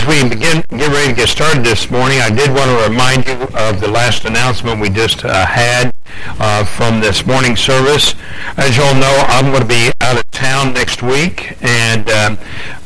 as 0.00 0.06
we 0.06 0.28
begin, 0.28 0.62
get 0.70 0.88
ready 0.92 1.08
to 1.08 1.14
get 1.14 1.28
started 1.28 1.64
this 1.64 1.90
morning, 1.90 2.20
I 2.20 2.30
did 2.30 2.50
want 2.50 2.70
to 2.70 2.88
remind 2.90 3.26
you 3.26 3.34
of 3.58 3.80
the 3.80 3.88
last 3.88 4.24
announcement 4.24 4.80
we 4.80 4.88
just 4.88 5.24
uh, 5.24 5.44
had 5.44 5.92
uh, 6.38 6.64
from 6.64 7.00
this 7.00 7.26
morning 7.26 7.56
service. 7.56 8.14
As 8.56 8.76
you 8.76 8.82
all 8.82 8.94
know, 8.94 9.24
I'm 9.28 9.46
going 9.46 9.62
to 9.62 9.68
be 9.68 9.90
out 10.00 10.16
of 10.16 10.30
town 10.30 10.72
next 10.72 11.02
week, 11.02 11.56
and 11.62 12.08
um, 12.10 12.38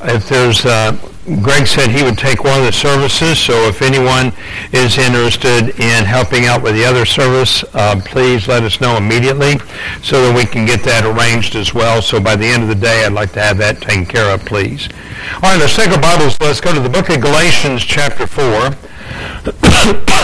if 0.02 0.28
there's 0.28 0.64
uh, 0.64 0.96
Greg 1.24 1.66
said 1.66 1.88
he 1.90 2.02
would 2.02 2.18
take 2.18 2.44
one 2.44 2.58
of 2.58 2.66
the 2.66 2.72
services, 2.72 3.38
so 3.38 3.54
if 3.66 3.80
anyone 3.80 4.30
is 4.72 4.98
interested 4.98 5.70
in 5.80 6.04
helping 6.04 6.44
out 6.44 6.62
with 6.62 6.74
the 6.74 6.84
other 6.84 7.06
service, 7.06 7.64
uh, 7.72 7.98
please 8.04 8.46
let 8.46 8.62
us 8.62 8.78
know 8.78 8.98
immediately 8.98 9.54
so 10.02 10.20
that 10.20 10.36
we 10.36 10.44
can 10.44 10.66
get 10.66 10.82
that 10.82 11.06
arranged 11.06 11.56
as 11.56 11.72
well. 11.72 12.02
So 12.02 12.20
by 12.20 12.36
the 12.36 12.44
end 12.44 12.64
of 12.64 12.68
the 12.68 12.74
day, 12.74 13.06
I'd 13.06 13.14
like 13.14 13.32
to 13.32 13.40
have 13.40 13.56
that 13.56 13.80
taken 13.80 14.04
care 14.04 14.34
of, 14.34 14.44
please. 14.44 14.86
All 15.36 15.48
right, 15.48 15.58
let's 15.58 15.74
take 15.74 15.88
our 15.88 16.00
Bibles. 16.00 16.38
Let's 16.42 16.60
go 16.60 16.74
to 16.74 16.80
the 16.80 16.90
book 16.90 17.08
of 17.08 17.22
Galatians 17.22 17.82
chapter 17.82 18.26
4. 18.26 18.76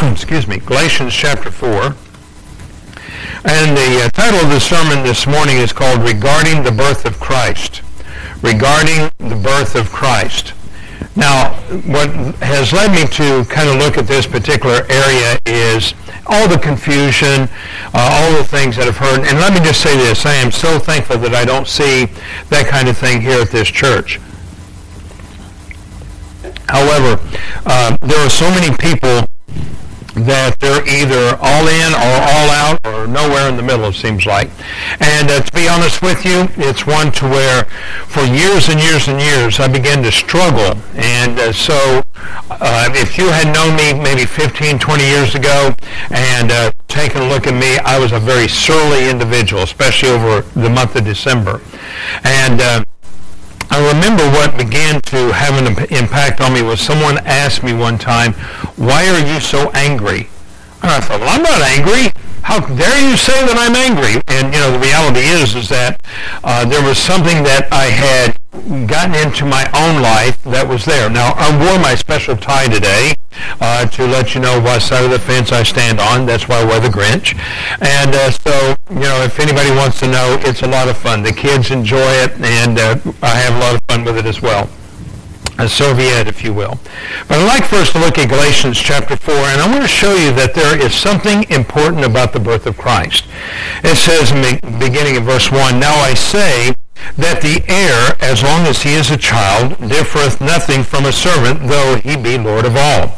Excuse 0.13 0.47
me, 0.47 0.59
Galatians 0.59 1.15
chapter 1.15 1.51
4. 1.51 1.97
And 3.49 3.75
the 3.75 4.05
uh, 4.05 4.11
title 4.11 4.41
of 4.41 4.51
the 4.51 4.61
sermon 4.61 5.03
this 5.03 5.27
morning 5.27 5.57
is 5.57 5.73
called 5.73 6.03
Regarding 6.03 6.63
the 6.63 6.73
Birth 6.73 7.07
of 7.07 7.19
Christ. 7.19 7.81
Regarding 8.43 9.11
the 9.17 9.41
Birth 9.43 9.77
of 9.77 9.89
Christ. 9.89 10.53
Now, 11.17 11.55
what 11.87 12.09
has 12.41 12.73
led 12.73 12.93
me 12.93 13.07
to 13.17 13.45
kind 13.51 13.69
of 13.69 13.77
look 13.77 13.99
at 13.99 14.07
this 14.07 14.27
particular 14.27 14.87
area 14.89 15.39
is 15.45 15.95
all 16.27 16.47
the 16.49 16.59
confusion, 16.59 17.49
uh, 17.93 18.09
all 18.13 18.39
the 18.39 18.45
things 18.45 18.77
that 18.77 18.87
I've 18.87 18.97
heard. 18.97 19.27
And 19.27 19.39
let 19.41 19.53
me 19.53 19.61
just 19.61 19.81
say 19.81 19.97
this. 19.97 20.25
I 20.25 20.35
am 20.35 20.53
so 20.53 20.79
thankful 20.79 21.19
that 21.19 21.35
I 21.35 21.45
don't 21.45 21.67
see 21.67 22.07
that 22.51 22.69
kind 22.69 22.89
of 22.89 22.97
thing 22.97 23.21
here 23.21 23.41
at 23.41 23.51
this 23.51 23.69
church. 23.69 24.21
However, 26.69 27.21
uh, 27.67 27.97
there 28.01 28.25
are 28.25 28.31
so 28.31 28.49
many 28.51 28.75
people 28.77 29.29
that 30.15 30.59
they're 30.61 30.87
either 30.87 31.37
all 31.41 31.67
in 31.67 31.93
or 31.95 32.15
all 32.23 32.51
out 32.51 32.80
or 33.01 33.07
nowhere 33.07 33.49
in 33.49 33.57
the 33.57 33.63
middle, 33.63 33.87
it 33.87 33.95
seems 33.95 34.27
like. 34.27 34.51
And 35.01 35.31
uh, 35.31 35.41
to 35.41 35.53
be 35.53 35.69
honest 35.69 36.03
with 36.03 36.25
you, 36.25 36.49
it's 36.57 36.87
one 36.87 37.13
to 37.13 37.25
where 37.25 37.65
for 38.07 38.25
years 38.25 38.69
and 38.69 38.81
years 38.81 39.09
and 39.09 39.21
years 39.21 39.59
I 39.59 39.69
began 39.69 40.03
to 40.03 40.13
struggle. 40.13 40.77
And 40.95 41.39
uh, 41.39 41.53
so 41.53 42.03
uh, 42.51 42.89
if 42.93 43.17
you 43.17 43.29
had 43.31 43.53
known 43.53 43.77
me 43.77 43.93
maybe 43.95 44.27
15, 44.27 44.79
20 44.79 45.05
years 45.05 45.35
ago 45.35 45.75
and 46.11 46.53
uh, 46.53 46.73
taken 46.89 47.23
a 47.23 47.29
look 47.29 47.47
at 47.47 47.55
me, 47.55 47.79
I 47.79 47.99
was 47.99 48.13
a 48.13 48.21
very 48.21 48.49
surly 48.49 49.09
individual, 49.09 49.63
especially 49.63 50.11
over 50.11 50.43
the 50.59 50.71
month 50.71 50.97
of 50.97 51.05
December. 51.05 51.61
And 52.25 52.61
uh, 52.61 52.85
I 53.71 53.79
remember 53.95 54.25
what 54.31 54.57
began 54.59 55.01
to 55.03 55.33
have 55.33 55.55
an 55.55 55.87
impact 55.91 56.41
on 56.41 56.53
me 56.53 56.63
was 56.63 56.81
someone 56.81 57.19
asked 57.19 57.63
me 57.63 57.73
one 57.73 57.99
time, 57.99 58.33
why 58.75 59.09
are 59.09 59.25
you 59.25 59.41
so 59.41 59.71
angry? 59.71 60.29
And 60.83 60.91
I 60.91 61.01
thought, 61.01 61.21
well, 61.21 61.29
I'm 61.29 61.43
not 61.43 61.61
angry. 61.63 62.13
How 62.43 62.61
dare 62.61 63.11
you 63.11 63.17
say 63.17 63.47
that 63.47 63.57
I'm 63.59 63.77
angry? 63.77 64.21
And, 64.29 64.53
you 64.53 64.61
know, 64.61 64.73
the 64.73 64.79
reality 64.79 65.21
is, 65.21 65.55
is 65.55 65.69
that 65.69 66.01
uh, 66.43 66.65
there 66.65 66.83
was 66.83 66.99
something 66.99 67.43
that 67.45 67.69
I 67.71 67.87
had 67.87 68.37
gotten 68.89 69.15
into 69.15 69.45
my 69.45 69.63
own 69.77 70.03
life 70.03 70.43
that 70.45 70.67
was 70.67 70.85
there. 70.85 71.09
Now, 71.09 71.33
I 71.37 71.51
wore 71.55 71.79
my 71.79 71.95
special 71.95 72.37
tie 72.37 72.67
today 72.67 73.15
uh, 73.61 73.87
to 73.87 74.07
let 74.07 74.35
you 74.35 74.41
know 74.41 74.61
what 74.61 74.83
side 74.83 75.05
of 75.05 75.11
the 75.11 75.19
fence 75.19 75.53
I 75.53 75.63
stand 75.63 76.01
on. 76.01 76.27
That's 76.27 76.49
why 76.49 76.61
I 76.61 76.65
wear 76.65 76.81
the 76.81 76.89
Grinch. 76.89 77.39
And 77.81 78.15
uh, 78.15 78.31
so, 78.31 78.75
you 78.91 79.07
know, 79.07 79.23
if 79.23 79.39
anybody 79.39 79.71
wants 79.71 80.01
to 80.01 80.09
know, 80.09 80.37
it's 80.41 80.63
a 80.63 80.69
lot 80.69 80.89
of 80.89 80.97
fun. 80.97 81.23
The 81.23 81.33
kids 81.33 81.71
enjoy 81.71 82.11
it, 82.25 82.33
and 82.41 82.79
uh, 82.79 82.99
I 83.23 83.37
have 83.37 83.55
a 83.55 83.61
lot 83.61 83.75
of 83.77 83.81
fun 83.89 84.05
with 84.05 84.19
it 84.19 84.27
as 84.27 84.43
well. 84.43 84.69
A 85.61 85.69
Soviet, 85.69 86.27
if 86.27 86.43
you 86.43 86.55
will. 86.55 86.79
But 87.29 87.39
I'd 87.39 87.47
like 87.47 87.65
first 87.69 87.93
to 87.93 87.99
look 87.99 88.17
at 88.17 88.31
Galatians 88.31 88.79
chapter 88.79 89.15
4, 89.15 89.35
and 89.35 89.61
I 89.61 89.69
want 89.69 89.83
to 89.83 89.89
show 89.89 90.15
you 90.15 90.33
that 90.33 90.55
there 90.55 90.81
is 90.81 90.95
something 90.95 91.45
important 91.51 92.05
about 92.05 92.33
the 92.33 92.41
birth 92.41 92.67
of 92.67 92.79
Christ. 92.79 93.27
It 93.85 93.97
says 93.97 94.31
in 94.31 94.41
the 94.41 94.79
beginning 94.79 95.19
of 95.19 95.25
verse 95.25 95.51
1, 95.51 95.79
Now 95.79 95.95
I 95.97 96.15
say, 96.15 96.75
that 97.17 97.41
the 97.41 97.65
heir, 97.69 98.17
as 98.21 98.43
long 98.43 98.67
as 98.67 98.83
he 98.83 98.95
is 98.95 99.11
a 99.11 99.17
child, 99.17 99.77
differeth 99.89 100.41
nothing 100.41 100.83
from 100.83 101.07
a 101.07 101.13
servant, 101.13 101.67
though 101.69 101.97
he 101.97 102.17
be 102.17 102.39
Lord 102.39 102.65
of 102.65 102.77
all, 102.77 103.17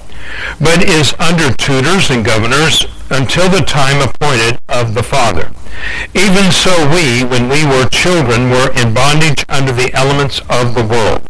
but 0.61 0.83
is 0.83 1.15
under 1.19 1.53
tutors 1.55 2.11
and 2.11 2.25
governors 2.25 2.87
until 3.11 3.49
the 3.51 3.61
time 3.67 4.01
appointed 4.01 4.59
of 4.69 4.95
the 4.95 5.03
Father. 5.03 5.51
Even 6.15 6.51
so 6.51 6.73
we, 6.91 7.25
when 7.25 7.49
we 7.49 7.67
were 7.67 7.89
children, 7.89 8.51
were 8.51 8.71
in 8.73 8.95
bondage 8.95 9.45
under 9.49 9.73
the 9.73 9.93
elements 9.95 10.41
of 10.49 10.75
the 10.75 10.87
world. 10.87 11.23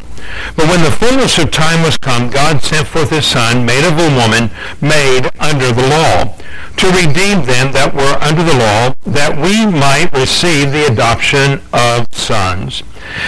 But 0.55 0.67
when 0.67 0.83
the 0.83 0.91
fullness 0.91 1.37
of 1.37 1.51
time 1.51 1.83
was 1.83 1.97
come, 1.97 2.29
God 2.29 2.61
sent 2.61 2.87
forth 2.87 3.09
his 3.09 3.25
Son, 3.25 3.65
made 3.65 3.85
of 3.85 3.97
a 3.97 4.15
woman, 4.15 4.51
made 4.81 5.29
under 5.39 5.71
the 5.71 5.87
law, 5.87 6.35
to 6.77 6.87
redeem 6.87 7.45
them 7.45 7.71
that 7.73 7.93
were 7.93 8.17
under 8.21 8.43
the 8.43 8.57
law, 8.57 8.95
that 9.05 9.35
we 9.37 9.65
might 9.65 10.11
receive 10.13 10.71
the 10.71 10.85
adoption 10.85 11.61
of 11.73 12.13
sons. 12.13 12.83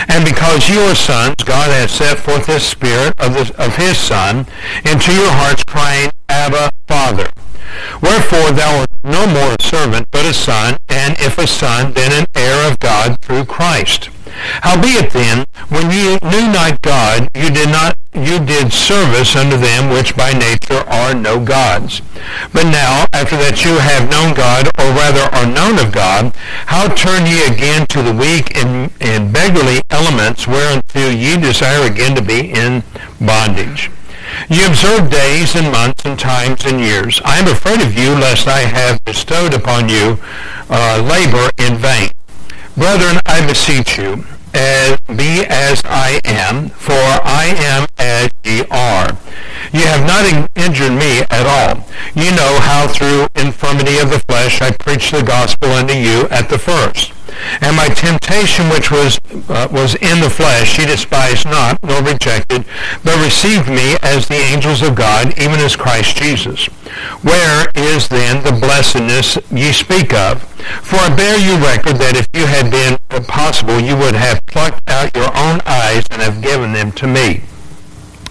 And 0.08 0.26
because 0.26 0.70
you 0.70 0.80
are 0.82 0.96
sons, 0.96 1.36
God 1.44 1.70
has 1.70 1.92
set 1.92 2.20
forth 2.20 2.48
his 2.48 2.64
Spirit 2.64 3.14
of, 3.20 3.34
the, 3.34 3.54
of 3.64 3.76
his 3.76 3.98
Son 3.98 4.48
into 4.84 5.14
your 5.14 5.32
hearts, 5.32 5.64
crying, 5.64 6.12
Abba, 6.30 6.72
Father. 6.88 7.30
Wherefore 8.02 8.52
thou 8.52 8.80
art 8.80 8.90
no 9.04 9.28
more 9.28 9.56
a 9.60 9.64
servant, 9.64 10.08
but 10.12 10.26
a 10.26 10.34
son, 10.34 10.78
and 10.90 11.16
if 11.20 11.38
a 11.38 11.48
son, 11.48 11.94
then 11.94 12.12
an 12.12 12.28
heir 12.36 12.70
of 12.70 12.80
God 12.80 13.20
through 13.22 13.46
Christ. 13.46 14.10
Howbeit 14.62 15.12
then, 15.12 15.46
when 15.70 15.92
ye 15.92 16.18
knew 16.24 16.52
not 16.52 16.82
God, 16.82 17.28
you 17.36 17.50
did 17.50 17.70
not 17.70 17.98
you 18.16 18.40
did 18.40 18.72
service 18.72 19.36
unto 19.36 19.58
them 19.58 19.90
which 19.90 20.16
by 20.16 20.32
nature 20.32 20.88
are 20.88 21.14
no 21.14 21.44
gods. 21.44 22.02
But 22.54 22.72
now, 22.72 23.06
after 23.12 23.36
that 23.36 23.66
you 23.66 23.76
have 23.76 24.10
known 24.10 24.34
God, 24.34 24.68
or 24.80 24.88
rather 24.96 25.28
are 25.36 25.46
known 25.46 25.86
of 25.86 25.92
God, 25.92 26.34
how 26.72 26.88
turn 26.96 27.28
ye 27.28 27.44
again 27.46 27.86
to 27.88 28.02
the 28.02 28.16
weak 28.16 28.56
and, 28.56 28.92
and 29.02 29.34
beggarly 29.34 29.82
elements 29.90 30.48
whereunto 30.48 31.10
ye 31.10 31.36
desire 31.36 31.86
again 31.86 32.16
to 32.16 32.22
be 32.22 32.52
in 32.52 32.84
bondage? 33.20 33.92
Ye 34.50 34.66
observe 34.66 35.12
days 35.12 35.56
and 35.56 35.72
months 35.72 36.06
and 36.06 36.18
times 36.18 36.64
and 36.66 36.80
years. 36.80 37.22
I 37.26 37.38
am 37.38 37.48
afraid 37.48 37.82
of 37.82 37.98
you, 37.98 38.16
lest 38.16 38.48
I 38.48 38.62
have 38.62 39.04
bestowed 39.04 39.54
upon 39.54 39.90
you 39.90 40.20
uh, 40.70 41.04
labor 41.04 41.52
in 41.58 41.76
vain. 41.76 42.15
Brethren, 42.86 43.20
I 43.26 43.44
beseech 43.48 43.98
you, 43.98 44.24
as, 44.54 45.00
be 45.08 45.44
as 45.50 45.82
I 45.86 46.22
am, 46.24 46.70
for 46.70 46.94
I 46.94 47.46
am 47.58 47.88
as 47.98 48.30
ye 48.44 48.62
are. 48.70 49.18
Ye 49.74 49.82
have 49.82 50.06
not 50.06 50.24
in- 50.24 50.48
injured 50.56 50.92
me 50.92 51.22
at 51.32 51.48
all. 51.48 51.84
Ye 52.14 52.30
know 52.30 52.60
how 52.62 52.88
through 52.88 53.26
infirmity 53.36 53.98
of 53.98 54.12
the 54.12 54.20
flesh 54.20 54.62
I 54.62 54.70
preached 54.70 55.12
the 55.14 55.24
gospel 55.24 55.72
unto 55.72 55.96
you 55.96 56.28
at 56.30 56.48
the 56.50 56.60
first. 56.60 57.15
And 57.62 57.76
my 57.76 57.88
temptation 57.88 58.70
which 58.70 58.92
was, 58.92 59.20
uh, 59.50 59.68
was 59.72 59.96
in 59.96 60.20
the 60.22 60.30
flesh 60.30 60.74
she 60.74 60.86
despised 60.86 61.46
not, 61.46 61.82
nor 61.84 62.02
rejected, 62.04 62.66
but 63.04 63.24
received 63.24 63.68
me 63.70 63.96
as 64.02 64.28
the 64.28 64.36
angels 64.36 64.82
of 64.82 64.96
God, 64.96 65.38
even 65.40 65.60
as 65.60 65.76
Christ 65.76 66.18
Jesus. 66.18 66.66
Where 67.22 67.68
is 67.76 68.08
then 68.08 68.44
the 68.44 68.58
blessedness 68.60 69.38
ye 69.52 69.72
speak 69.72 70.14
of? 70.14 70.44
For 70.84 70.98
I 70.98 71.16
bear 71.16 71.38
you 71.38 71.56
record 71.64 71.98
that 71.98 72.16
if 72.16 72.28
you 72.34 72.46
had 72.46 72.72
been 72.72 72.98
possible, 73.26 73.80
you 73.80 73.96
would 73.96 74.16
have 74.16 74.46
plucked 74.46 74.90
out 74.90 75.16
your 75.16 75.30
own 75.38 75.62
eyes 75.66 76.06
and 76.10 76.22
have 76.22 76.42
given 76.42 76.74
them 76.74 76.92
to 76.94 77.08
me. 77.08 77.44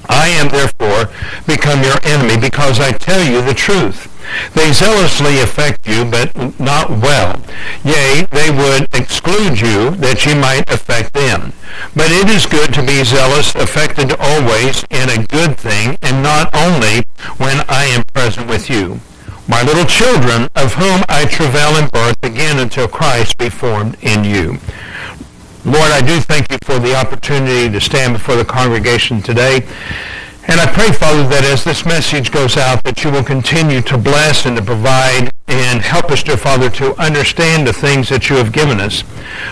I 0.09 0.29
am 0.29 0.49
therefore 0.49 1.11
become 1.47 1.83
your 1.83 1.99
enemy 2.03 2.41
because 2.41 2.81
I 2.81 2.93
tell 2.93 3.23
you 3.23 3.43
the 3.43 3.55
truth. 3.55 4.11
They 4.55 4.73
zealously 4.73 5.41
affect 5.41 5.87
you, 5.87 6.05
but 6.05 6.35
not 6.61 6.91
well. 6.91 7.41
Yea, 7.85 8.27
they 8.31 8.51
would 8.51 8.89
exclude 8.95 9.61
you, 9.61 9.91
that 9.97 10.25
ye 10.27 10.35
might 10.35 10.71
affect 10.71 11.13
them. 11.13 11.53
But 11.95 12.11
it 12.11 12.29
is 12.29 12.47
good 12.47 12.73
to 12.75 12.83
be 12.83 13.05
zealous, 13.05 13.55
affected 13.55 14.15
always 14.19 14.85
in 14.91 15.11
a 15.11 15.27
good 15.27 15.57
thing, 15.59 15.99
and 16.03 16.23
not 16.23 16.55
only 16.55 17.05
when 17.39 17.65
I 17.69 17.85
am 17.85 18.05
present 18.15 18.49
with 18.49 18.71
you. 18.71 19.01
My 19.47 19.63
little 19.63 19.85
children, 19.85 20.49
of 20.57 20.75
whom 20.75 21.05
I 21.09 21.27
travail 21.27 21.77
in 21.77 21.89
birth 21.89 22.17
again 22.23 22.59
until 22.59 22.89
Christ 22.89 23.37
be 23.37 23.51
formed 23.51 23.97
in 24.01 24.25
you. 24.25 24.59
Lord, 25.67 25.91
I 25.93 26.01
do 26.01 26.21
thank 26.21 26.51
you 26.51 26.59
for 26.63 26.79
the 26.79 26.95
opportunity 26.95 27.71
to 27.71 27.81
stand 27.81 28.15
before 28.15 28.37
the 28.37 28.45
congregation 28.45 29.23
today. 29.23 29.67
And 30.47 30.61
I 30.61 30.71
pray, 30.71 30.93
Father, 30.93 31.27
that 31.29 31.45
as 31.45 31.65
this 31.65 31.87
message 31.87 32.31
goes 32.31 32.59
out, 32.59 32.85
that 32.85 33.03
you 33.03 33.11
will 33.11 33.25
continue 33.25 33.81
to 33.83 33.97
bless 33.97 34.45
and 34.45 34.57
to 34.57 34.63
provide 34.63 35.33
and 35.49 35.81
help 35.81 36.11
us, 36.11 36.23
dear 36.23 36.37
Father, 36.37 36.69
to 36.69 36.95
understand 37.01 37.67
the 37.67 37.73
things 37.73 38.11
that 38.11 38.29
you 38.29 38.37
have 38.37 38.53
given 38.53 38.79
us. 38.79 39.05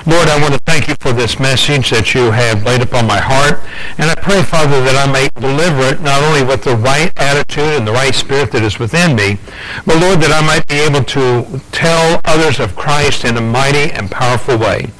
Lord, 0.07 0.29
I 0.29 0.41
want 0.41 0.53
to 0.53 0.61
thank 0.61 0.89
you 0.89 0.95
for 1.01 1.13
this 1.13 1.41
message 1.41 1.91
that 1.91 2.13
you 2.13 2.31
have 2.31 2.65
laid 2.65 2.83
upon 2.83 3.07
my 3.07 3.21
heart. 3.21 3.61
And 3.97 4.11
I 4.11 4.15
pray, 4.15 4.43
Father, 4.43 4.83
that 4.85 4.97
I 4.97 5.11
may 5.11 5.29
deliver 5.41 5.95
it 5.95 6.01
not 6.03 6.23
only 6.23 6.45
with 6.45 6.65
the 6.65 6.77
right 6.77 7.13
attitude 7.17 7.73
and 7.73 7.87
the 7.87 7.93
right 7.93 8.15
spirit 8.15 8.53
that 8.53 8.63
is 8.63 8.79
within 8.79 9.17
me, 9.17 9.39
but 9.87 10.01
Lord, 10.01 10.21
that 10.21 10.33
I 10.33 10.45
might 10.47 10.69
be 10.69 10.81
able 10.81 11.05
to 11.17 11.61
tell 11.73 12.21
others 12.25 12.61
of 12.61 12.77
Christ 12.77 13.25
in 13.25 13.37
a 13.37 13.41
mighty 13.41 13.93
and 13.93 14.11
powerful 14.11 14.59
way. 14.59 14.91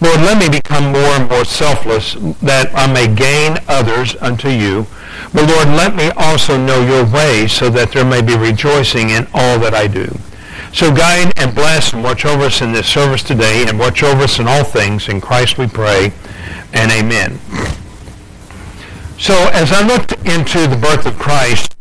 Lord, 0.00 0.20
let 0.20 0.38
me 0.38 0.48
become 0.48 0.92
more 0.92 1.16
and 1.16 1.28
more 1.30 1.44
selfless 1.44 2.14
that 2.42 2.74
I 2.74 2.90
may 2.92 3.12
gain 3.12 3.58
others 3.68 4.16
unto 4.20 4.48
you. 4.48 4.86
But 5.32 5.48
Lord, 5.48 5.68
let 5.68 5.94
me 5.94 6.10
also 6.16 6.56
know 6.56 6.84
your 6.84 7.04
ways 7.04 7.52
so 7.52 7.70
that 7.70 7.92
there 7.92 8.04
may 8.04 8.22
be 8.22 8.36
rejoicing 8.36 9.10
in 9.10 9.26
all 9.34 9.58
that 9.60 9.74
I 9.74 9.86
do. 9.86 10.06
So 10.72 10.92
guide 10.92 11.32
and 11.36 11.54
bless 11.54 11.92
and 11.92 12.02
watch 12.02 12.24
over 12.24 12.44
us 12.44 12.60
in 12.60 12.72
this 12.72 12.88
service 12.88 13.22
today 13.22 13.64
and 13.68 13.78
watch 13.78 14.02
over 14.02 14.24
us 14.24 14.38
in 14.38 14.48
all 14.48 14.64
things. 14.64 15.08
In 15.08 15.20
Christ 15.20 15.58
we 15.58 15.66
pray 15.66 16.12
and 16.72 16.90
amen. 16.90 17.38
So 19.18 19.34
as 19.52 19.72
I 19.72 19.86
looked 19.86 20.12
into 20.26 20.66
the 20.66 20.78
birth 20.80 21.06
of 21.06 21.18
Christ, 21.18 21.73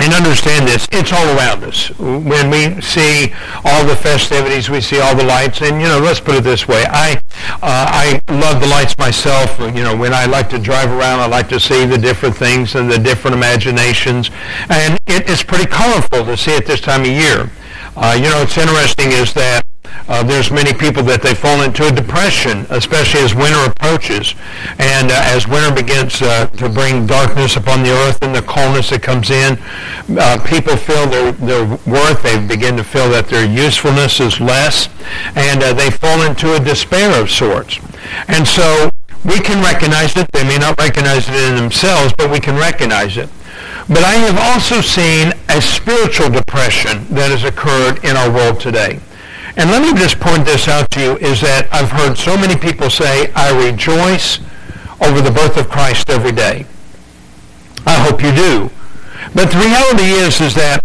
and 0.00 0.14
understand 0.14 0.66
this, 0.66 0.88
it's 0.92 1.12
all 1.12 1.36
around 1.36 1.62
us. 1.62 1.90
When 1.98 2.50
we 2.50 2.80
see 2.80 3.32
all 3.64 3.84
the 3.84 3.96
festivities, 3.96 4.70
we 4.70 4.80
see 4.80 4.98
all 4.98 5.14
the 5.14 5.24
lights, 5.24 5.60
and 5.60 5.80
you 5.80 5.88
know, 5.88 5.98
let's 5.98 6.20
put 6.20 6.34
it 6.36 6.44
this 6.44 6.66
way: 6.66 6.84
I 6.88 7.20
uh, 7.46 7.58
I 7.62 8.20
love 8.28 8.60
the 8.60 8.66
lights 8.66 8.96
myself. 8.96 9.58
You 9.60 9.84
know, 9.84 9.96
when 9.96 10.14
I 10.14 10.24
like 10.26 10.48
to 10.50 10.58
drive 10.58 10.90
around, 10.90 11.20
I 11.20 11.26
like 11.26 11.48
to 11.50 11.60
see 11.60 11.84
the 11.84 11.98
different 11.98 12.36
things 12.36 12.74
and 12.74 12.90
the 12.90 12.98
different 12.98 13.36
imaginations, 13.36 14.30
and 14.70 14.98
it 15.06 15.28
is 15.28 15.42
pretty 15.42 15.66
colorful 15.66 16.24
to 16.24 16.36
see 16.36 16.56
at 16.56 16.66
this 16.66 16.80
time 16.80 17.02
of 17.02 17.08
year. 17.08 17.50
Uh, 17.96 18.14
you 18.16 18.30
know, 18.30 18.38
what's 18.38 18.56
interesting 18.56 19.12
is 19.12 19.34
that 19.34 19.62
uh, 20.08 20.24
there's 20.24 20.50
many 20.50 20.72
people 20.72 21.02
that 21.04 21.22
they 21.22 21.34
fall 21.34 21.62
into 21.62 21.86
a 21.86 21.92
depression, 21.92 22.66
especially 22.70 23.20
as 23.20 23.34
winter 23.34 23.62
approaches. 23.70 24.34
And 24.78 25.10
uh, 25.10 25.22
as 25.22 25.46
winter 25.46 25.72
begins 25.72 26.20
uh, 26.20 26.46
to 26.58 26.68
bring 26.68 27.06
darkness 27.06 27.56
upon 27.56 27.82
the 27.82 27.90
earth 27.90 28.18
and 28.22 28.34
the 28.34 28.42
coldness 28.42 28.90
that 28.90 29.02
comes 29.02 29.30
in, 29.30 29.58
uh, 30.18 30.42
people 30.44 30.76
feel 30.76 31.06
their, 31.06 31.32
their 31.32 31.64
worth. 31.86 32.22
They 32.22 32.44
begin 32.44 32.76
to 32.76 32.84
feel 32.84 33.08
that 33.10 33.28
their 33.28 33.46
usefulness 33.46 34.18
is 34.18 34.40
less. 34.40 34.88
And 35.36 35.62
uh, 35.62 35.74
they 35.74 35.90
fall 35.90 36.22
into 36.22 36.54
a 36.54 36.60
despair 36.60 37.20
of 37.20 37.30
sorts. 37.30 37.78
And 38.26 38.46
so 38.46 38.90
we 39.24 39.38
can 39.38 39.62
recognize 39.62 40.16
it. 40.16 40.26
They 40.32 40.44
may 40.44 40.58
not 40.58 40.78
recognize 40.78 41.28
it 41.28 41.34
in 41.34 41.56
themselves, 41.56 42.14
but 42.16 42.30
we 42.30 42.40
can 42.40 42.56
recognize 42.56 43.16
it. 43.16 43.28
But 43.88 44.04
I 44.04 44.14
have 44.26 44.38
also 44.38 44.80
seen 44.80 45.32
a 45.48 45.60
spiritual 45.60 46.30
depression 46.30 47.06
that 47.10 47.30
has 47.30 47.44
occurred 47.44 48.04
in 48.04 48.16
our 48.16 48.30
world 48.30 48.60
today. 48.60 49.00
And 49.56 49.70
let 49.70 49.82
me 49.82 49.98
just 49.98 50.20
point 50.20 50.44
this 50.44 50.68
out 50.68 50.90
to 50.92 51.00
you 51.00 51.16
is 51.18 51.40
that 51.40 51.68
I've 51.72 51.90
heard 51.90 52.16
so 52.16 52.36
many 52.36 52.56
people 52.56 52.88
say, 52.88 53.32
I 53.34 53.50
rejoice 53.66 54.38
over 55.00 55.20
the 55.20 55.30
birth 55.30 55.56
of 55.56 55.68
Christ 55.68 56.10
every 56.10 56.32
day. 56.32 56.66
I 57.86 57.94
hope 57.94 58.22
you 58.22 58.32
do. 58.32 58.70
But 59.34 59.50
the 59.50 59.58
reality 59.58 60.10
is, 60.10 60.40
is 60.40 60.54
that 60.54 60.84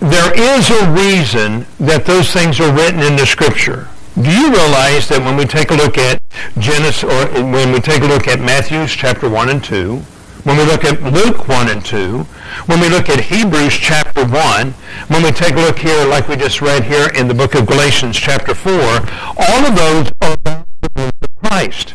there 0.00 0.32
is 0.32 0.70
a 0.70 0.90
reason 0.92 1.66
that 1.78 2.06
those 2.06 2.32
things 2.32 2.58
are 2.58 2.72
written 2.72 3.00
in 3.00 3.16
the 3.16 3.26
scripture. 3.26 3.88
Do 4.20 4.30
you 4.30 4.50
realize 4.50 5.08
that 5.08 5.22
when 5.24 5.36
we 5.36 5.44
take 5.44 5.70
a 5.70 5.74
look 5.74 5.98
at 5.98 6.22
Genesis, 6.58 7.04
or 7.04 7.26
when 7.44 7.72
we 7.72 7.80
take 7.80 8.02
a 8.02 8.06
look 8.06 8.26
at 8.26 8.40
Matthew's 8.40 8.92
chapter 8.92 9.28
1 9.28 9.48
and 9.48 9.62
2, 9.62 10.02
when 10.50 10.58
we 10.58 10.64
look 10.64 10.84
at 10.84 11.00
Luke 11.00 11.46
1 11.46 11.68
and 11.68 11.84
2, 11.84 12.18
when 12.66 12.80
we 12.80 12.88
look 12.88 13.08
at 13.08 13.20
Hebrews 13.20 13.72
chapter 13.72 14.24
1, 14.24 14.72
when 15.06 15.22
we 15.22 15.30
take 15.30 15.52
a 15.52 15.60
look 15.60 15.78
here, 15.78 16.04
like 16.06 16.26
we 16.26 16.34
just 16.34 16.60
read 16.60 16.82
here 16.82 17.06
in 17.14 17.28
the 17.28 17.34
book 17.34 17.54
of 17.54 17.66
Galatians 17.66 18.16
chapter 18.16 18.52
4, 18.52 18.72
all 18.72 19.64
of 19.64 19.76
those 19.76 20.10
are 20.20 20.32
about 20.32 20.66
the 20.82 21.12
of 21.22 21.36
Christ. 21.36 21.94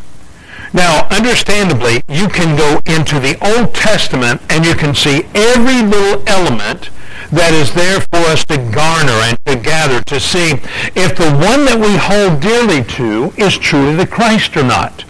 Now, 0.74 1.06
understandably, 1.12 2.02
you 2.08 2.30
can 2.30 2.56
go 2.56 2.80
into 2.86 3.20
the 3.20 3.38
Old 3.46 3.76
Testament 3.76 4.42
and 4.50 4.66
you 4.66 4.74
can 4.74 4.96
see 4.96 5.24
every 5.36 5.82
little 5.82 6.24
element 6.26 6.92
that 7.34 7.54
is 7.54 7.74
there 7.74 8.00
for 8.00 8.20
us 8.32 8.46
to 8.46 8.56
garner 8.72 9.20
and 9.28 9.38
to 9.48 9.58
gather 9.58 10.02
to 10.04 10.18
see 10.18 10.52
if 10.96 11.18
the 11.18 11.30
one 11.30 11.66
that 11.66 11.78
we 11.78 11.98
hold 11.98 12.40
dearly 12.40 12.86
to 12.96 13.34
is 13.36 13.58
truly 13.58 13.98
the 13.98 14.08
Christ 14.08 14.56
or 14.56 14.64
not. 14.64 15.04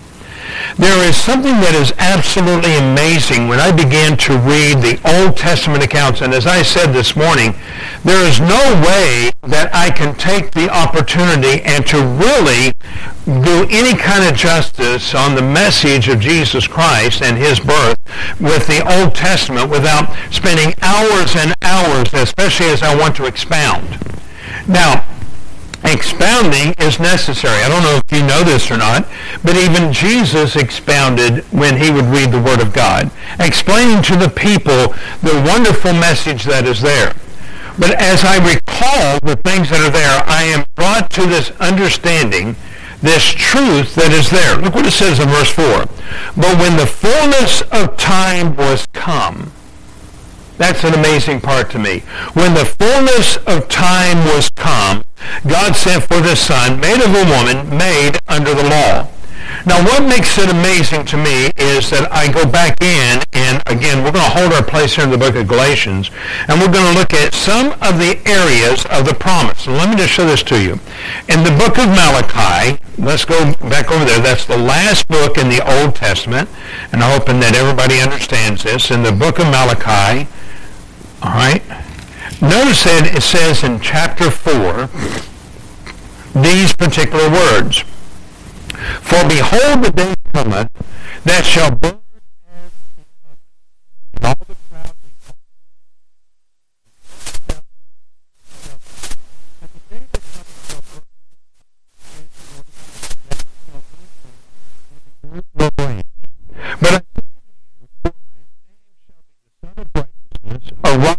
There 0.77 1.07
is 1.07 1.15
something 1.15 1.59
that 1.61 1.75
is 1.75 1.93
absolutely 1.97 2.75
amazing 2.75 3.47
when 3.47 3.59
I 3.59 3.71
began 3.71 4.17
to 4.27 4.37
read 4.37 4.83
the 4.83 4.99
Old 5.07 5.37
Testament 5.37 5.83
accounts. 5.83 6.21
And 6.21 6.33
as 6.33 6.45
I 6.45 6.61
said 6.63 6.91
this 6.91 7.15
morning, 7.15 7.55
there 8.03 8.23
is 8.27 8.39
no 8.39 8.59
way 8.83 9.31
that 9.43 9.73
I 9.73 9.89
can 9.89 10.15
take 10.15 10.51
the 10.51 10.69
opportunity 10.69 11.61
and 11.63 11.85
to 11.87 11.97
really 11.97 12.73
do 13.25 13.65
any 13.71 13.97
kind 13.97 14.23
of 14.23 14.35
justice 14.35 15.15
on 15.15 15.35
the 15.35 15.41
message 15.41 16.07
of 16.07 16.19
Jesus 16.19 16.67
Christ 16.67 17.21
and 17.21 17.37
his 17.37 17.59
birth 17.59 17.99
with 18.39 18.67
the 18.67 18.83
Old 18.85 19.15
Testament 19.15 19.69
without 19.69 20.13
spending 20.31 20.75
hours 20.81 21.35
and 21.35 21.55
hours, 21.61 22.13
especially 22.13 22.67
as 22.67 22.83
I 22.83 22.95
want 22.95 23.15
to 23.15 23.25
expound. 23.25 23.97
Now, 24.67 25.05
expounding 25.85 26.73
is 26.79 26.99
necessary. 26.99 27.61
I 27.63 27.69
don't 27.69 27.83
know 27.83 27.99
if 28.03 28.11
you 28.11 28.25
know 28.25 28.43
this 28.43 28.69
or 28.71 28.77
not, 28.77 29.07
but 29.43 29.55
even 29.55 29.93
Jesus 29.93 30.55
expounded 30.55 31.43
when 31.51 31.77
he 31.77 31.91
would 31.91 32.05
read 32.05 32.31
the 32.31 32.41
Word 32.41 32.61
of 32.61 32.73
God, 32.73 33.11
explaining 33.39 34.01
to 34.03 34.15
the 34.15 34.29
people 34.29 34.93
the 35.21 35.43
wonderful 35.45 35.93
message 35.93 36.43
that 36.43 36.65
is 36.65 36.81
there. 36.81 37.13
But 37.77 37.91
as 38.01 38.23
I 38.23 38.37
recall 38.37 39.19
the 39.19 39.35
things 39.43 39.69
that 39.69 39.81
are 39.81 39.91
there, 39.91 40.23
I 40.25 40.43
am 40.43 40.65
brought 40.75 41.09
to 41.11 41.25
this 41.25 41.51
understanding, 41.59 42.55
this 43.01 43.25
truth 43.25 43.95
that 43.95 44.11
is 44.11 44.29
there. 44.29 44.57
Look 44.57 44.75
what 44.75 44.87
it 44.87 44.91
says 44.91 45.19
in 45.19 45.27
verse 45.29 45.51
4. 45.51 45.85
But 46.35 46.57
when 46.57 46.77
the 46.77 46.87
fullness 46.87 47.61
of 47.71 47.97
time 47.97 48.55
was 48.55 48.87
come, 48.93 49.51
that's 50.57 50.85
an 50.85 50.93
amazing 50.93 51.41
part 51.41 51.69
to 51.71 51.79
me. 51.79 51.99
When 52.33 52.53
the 52.53 52.65
fullness 52.65 53.37
of 53.45 53.67
time 53.67 54.25
was 54.33 54.49
come, 54.55 55.03
God 55.47 55.75
sent 55.75 56.03
forth 56.03 56.25
his 56.25 56.39
son, 56.39 56.79
made 56.79 57.01
of 57.01 57.13
a 57.13 57.25
woman, 57.25 57.77
made 57.77 58.19
under 58.27 58.53
the 58.53 58.63
law. 58.63 59.07
Now, 59.65 59.83
what 59.83 60.03
makes 60.03 60.37
it 60.37 60.49
amazing 60.49 61.05
to 61.05 61.17
me 61.17 61.49
is 61.57 61.89
that 61.89 62.09
I 62.11 62.31
go 62.31 62.45
back 62.45 62.81
in, 62.81 63.21
and 63.33 63.61
again, 63.65 64.03
we're 64.03 64.11
going 64.11 64.25
to 64.25 64.37
hold 64.37 64.53
our 64.53 64.63
place 64.63 64.95
here 64.95 65.05
in 65.05 65.11
the 65.11 65.17
book 65.17 65.35
of 65.35 65.47
Galatians, 65.47 66.11
and 66.47 66.59
we're 66.59 66.71
going 66.71 66.85
to 66.93 66.97
look 66.97 67.13
at 67.13 67.33
some 67.33 67.73
of 67.81 67.97
the 67.97 68.21
areas 68.25 68.85
of 68.89 69.05
the 69.05 69.13
promise. 69.13 69.65
And 69.65 69.77
let 69.77 69.89
me 69.89 69.95
just 69.95 70.13
show 70.13 70.25
this 70.25 70.43
to 70.43 70.61
you. 70.61 70.77
In 71.29 71.41
the 71.43 71.55
book 71.57 71.77
of 71.77 71.89
Malachi, 71.89 72.81
let's 72.97 73.25
go 73.25 73.53
back 73.69 73.91
over 73.91 74.05
there. 74.05 74.19
That's 74.19 74.45
the 74.45 74.57
last 74.57 75.07
book 75.07 75.37
in 75.37 75.49
the 75.49 75.61
Old 75.65 75.95
Testament, 75.95 76.49
and 76.91 77.01
I'm 77.01 77.17
hoping 77.17 77.39
that 77.39 77.55
everybody 77.55 78.01
understands 78.01 78.63
this. 78.63 78.91
In 78.91 79.03
the 79.03 79.13
book 79.13 79.39
of 79.39 79.45
Malachi, 79.45 80.29
all 81.21 81.33
right, 81.33 81.63
notice 82.41 82.83
that 82.83 83.11
it 83.15 83.21
says 83.21 83.63
in 83.63 83.79
chapter 83.79 84.29
4 84.29 84.89
these 86.41 86.73
particular 86.73 87.29
words. 87.29 87.79
For 89.01 89.27
behold, 89.27 89.83
the 89.83 89.91
day 89.91 90.13
cometh 90.33 90.69
that 91.23 91.45
shall 91.45 91.71
burn 91.71 91.99
all 94.23 94.35
the 94.47 94.55
But 106.79 107.05
I 110.83 110.95
arise 110.95 111.17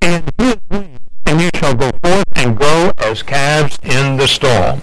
in 0.00 0.24
his 0.38 0.56
wings, 0.70 1.00
and 1.26 1.40
you 1.40 1.50
shall 1.54 1.74
go 1.74 1.90
forth 2.02 2.24
and 2.34 2.56
grow 2.56 2.92
as 2.98 3.22
calves 3.22 3.78
in 3.82 4.16
the 4.16 4.26
stall. 4.40 4.80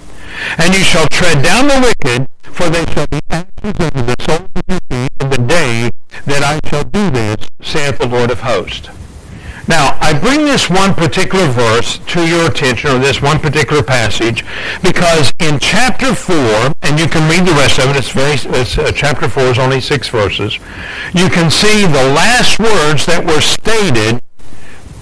And 0.59 0.73
you 0.73 0.83
shall 0.83 1.07
tread 1.07 1.43
down 1.43 1.67
the 1.67 1.81
wicked, 1.81 2.27
for 2.43 2.69
they 2.69 2.85
shall 2.93 3.07
be 3.07 3.19
ashes 3.29 3.47
under 3.63 4.03
the 4.03 4.15
soles 4.21 4.49
of 4.55 4.63
your 4.67 4.79
feet 4.89 5.11
in 5.19 5.29
the 5.31 5.47
day 5.47 5.89
that 6.25 6.43
I 6.43 6.59
shall 6.69 6.83
do 6.83 7.09
this, 7.09 7.49
saith 7.61 7.97
the 7.97 8.07
Lord 8.07 8.29
of 8.29 8.41
hosts. 8.41 8.89
Now, 9.67 9.97
I 9.99 10.17
bring 10.17 10.45
this 10.45 10.69
one 10.69 10.93
particular 10.93 11.47
verse 11.47 11.97
to 11.97 12.25
your 12.25 12.49
attention, 12.49 12.91
or 12.91 12.99
this 12.99 13.21
one 13.21 13.39
particular 13.39 13.81
passage, 13.81 14.45
because 14.81 15.33
in 15.39 15.59
chapter 15.59 16.13
4, 16.13 16.35
and 16.83 16.99
you 16.99 17.07
can 17.07 17.27
read 17.29 17.45
the 17.45 17.57
rest 17.57 17.79
of 17.79 17.89
it, 17.89 17.97
it's 17.97 18.11
very, 18.11 18.35
it's, 18.61 18.77
uh, 18.77 18.91
chapter 18.93 19.27
4 19.27 19.43
is 19.43 19.59
only 19.59 19.81
six 19.81 20.07
verses, 20.07 20.53
you 21.13 21.29
can 21.29 21.49
see 21.49 21.81
the 21.81 22.13
last 22.13 22.59
words 22.59 23.07
that 23.07 23.25
were 23.25 23.41
stated 23.41 24.21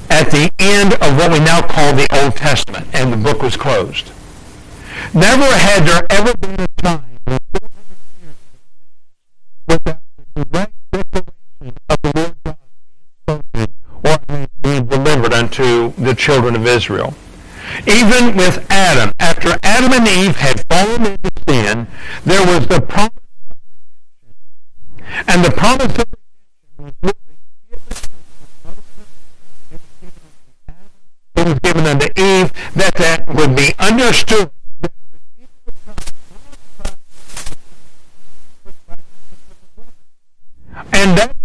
at 0.09 0.31
the 0.31 0.49
end 0.57 0.93
of 0.95 1.17
what 1.17 1.31
we 1.31 1.39
now 1.39 1.61
call 1.61 1.93
the 1.93 2.07
Old 2.23 2.35
Testament, 2.35 2.87
and 2.93 3.11
the 3.11 3.17
book 3.17 3.43
was 3.43 3.57
closed. 3.57 4.11
Never 5.15 5.45
had 5.45 5.85
there 5.87 6.05
ever 6.09 6.35
been 6.35 6.59
a 6.59 6.67
time 6.81 7.19
without 9.65 10.01
the 10.35 10.43
direct 10.43 10.73
declaration 10.91 11.77
of 11.87 11.97
the 12.01 12.11
Lord 12.17 12.35
God 12.43 12.57
being 13.53 13.67
spoken 13.71 13.73
or 14.03 14.17
being 14.61 14.85
delivered 14.87 15.33
unto 15.33 15.93
the 15.93 16.15
children 16.15 16.57
of 16.57 16.67
Israel. 16.67 17.13
Even 17.87 18.35
with 18.35 18.69
Adam, 18.69 19.13
after 19.17 19.57
Adam 19.63 19.93
and 19.93 20.05
Eve 20.05 20.35
had 20.35 20.65
fallen 20.67 21.05
into 21.05 21.31
sin, 21.47 21.87
there 22.25 22.45
was 22.45 22.67
the 22.67 22.81
promise 22.81 23.13
of 23.49 23.57
redemption. 24.19 25.23
And 25.29 25.45
the 25.45 25.51
promise 25.51 25.97
of 25.97 26.05
redemption 26.77 26.93
was 27.01 27.13
it 31.37 31.45
was 31.47 31.59
given 31.59 31.85
unto 31.85 32.07
Eve 32.17 32.51
that 32.73 32.95
that 32.95 33.33
would 33.33 33.55
be 33.55 33.73
understood 33.79 34.51
and 41.05 41.17
that 41.19 41.35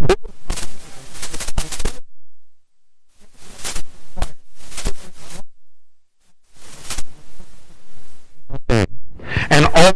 and 9.50 9.66
all 9.74 9.92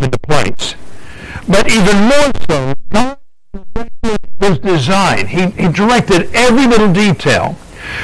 into 0.00 0.18
place. 0.18 0.74
But 1.48 1.70
even 1.70 1.96
more 1.96 2.30
so, 2.46 2.74
God 2.90 3.18
his 4.40 4.58
design. 4.58 5.26
He, 5.28 5.46
he 5.50 5.68
directed 5.68 6.28
every 6.34 6.66
little 6.66 6.92
detail. 6.92 7.56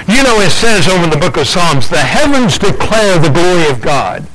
You 0.08 0.22
know, 0.22 0.40
it 0.40 0.50
says 0.50 0.88
over 0.88 1.04
in 1.04 1.10
the 1.10 1.16
book 1.16 1.37
of 1.37 1.46
Psalms, 1.46 1.90
the 1.90 1.99
heavens 1.99 2.58
declare 2.58 3.18
the 3.18 3.28
glory 3.28 3.68
of 3.68 3.82
God. 3.82 4.26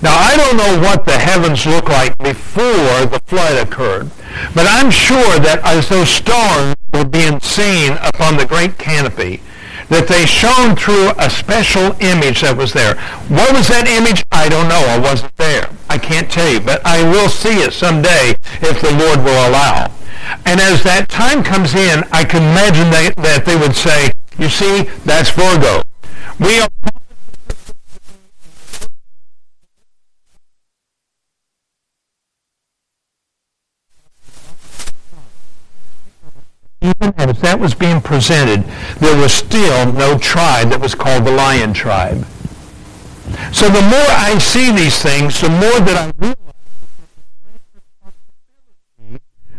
Now, 0.00 0.16
I 0.16 0.36
don't 0.36 0.56
know 0.56 0.78
what 0.80 1.04
the 1.04 1.18
heavens 1.18 1.66
looked 1.66 1.88
like 1.88 2.16
before 2.18 3.06
the 3.06 3.20
flood 3.26 3.66
occurred 3.66 4.10
but 4.54 4.66
I'm 4.68 4.90
sure 4.90 5.38
that 5.40 5.60
as 5.64 5.88
those 5.88 6.08
stars 6.08 6.74
were 6.92 7.04
being 7.04 7.40
seen 7.40 7.92
upon 8.02 8.36
the 8.36 8.46
great 8.46 8.78
canopy, 8.78 9.40
that 9.88 10.08
they 10.08 10.26
shone 10.26 10.76
through 10.76 11.12
a 11.18 11.30
special 11.30 11.96
image 12.00 12.42
that 12.42 12.56
was 12.56 12.72
there. 12.72 12.96
What 13.32 13.52
was 13.56 13.68
that 13.68 13.88
image? 13.88 14.24
I 14.30 14.48
don't 14.48 14.68
know. 14.68 14.84
I 14.84 14.98
wasn't 14.98 15.34
there. 15.36 15.70
I 15.88 15.96
can't 15.96 16.30
tell 16.30 16.50
you, 16.50 16.60
but 16.60 16.84
I 16.84 17.02
will 17.08 17.28
see 17.28 17.64
it 17.64 17.72
someday 17.72 18.36
if 18.60 18.80
the 18.80 18.92
Lord 18.92 19.24
will 19.24 19.48
allow. 19.48 19.90
And 20.44 20.60
as 20.60 20.82
that 20.84 21.08
time 21.08 21.42
comes 21.42 21.74
in, 21.74 22.04
I 22.12 22.24
can 22.24 22.42
imagine 22.42 22.90
they, 22.90 23.10
that 23.22 23.44
they 23.46 23.56
would 23.56 23.74
say, 23.74 24.12
you 24.36 24.48
see, 24.48 24.82
that's 25.04 25.30
Virgo. 25.30 25.82
We 26.38 26.60
are 26.60 26.68
even 36.80 37.12
as 37.16 37.40
that 37.40 37.58
was 37.58 37.74
being 37.74 38.00
presented, 38.00 38.62
there 39.00 39.16
was 39.16 39.32
still 39.32 39.92
no 39.92 40.16
tribe 40.18 40.70
that 40.70 40.80
was 40.80 40.94
called 40.94 41.24
the 41.24 41.32
lion 41.32 41.72
tribe. 41.72 42.24
So 43.52 43.68
the 43.68 43.82
more 43.82 44.08
I 44.08 44.38
see 44.38 44.70
these 44.70 45.02
things, 45.02 45.40
the 45.40 45.48
more 45.48 45.80
that 45.80 45.96
I 45.96 46.12
realize 46.18 46.36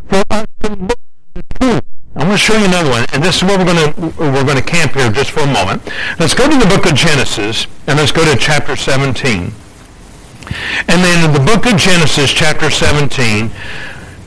for 0.08 0.24
us 0.32 0.48
to 0.64 0.70
learn 0.70 0.90
the 1.34 1.44
truth. 1.60 1.84
I'm 2.16 2.26
going 2.26 2.32
to 2.32 2.38
show 2.38 2.58
you 2.58 2.66
another 2.66 2.90
one, 2.90 3.06
and 3.14 3.24
this 3.24 3.38
is 3.38 3.44
where 3.44 3.58
we're 3.58 3.66
going 3.66 3.94
to 3.94 4.02
we're 4.18 4.44
going 4.44 4.58
to 4.58 4.64
camp 4.64 4.94
here 4.94 5.12
just 5.12 5.32
for 5.32 5.42
a 5.42 5.48
moment. 5.48 5.82
Let's 6.20 6.34
go 6.34 6.50
to 6.50 6.58
the 6.58 6.66
book 6.66 6.86
of 6.86 6.96
Genesis, 6.96 7.68
and 7.88 7.98
let's 7.98 8.12
go 8.12 8.26
to 8.26 8.38
chapter 8.38 8.76
17. 8.76 9.54
And 10.88 11.04
then 11.04 11.26
in 11.26 11.34
the 11.34 11.40
book 11.40 11.66
of 11.68 11.78
Genesis, 11.78 12.32
chapter 12.32 12.72
17, 12.72 13.52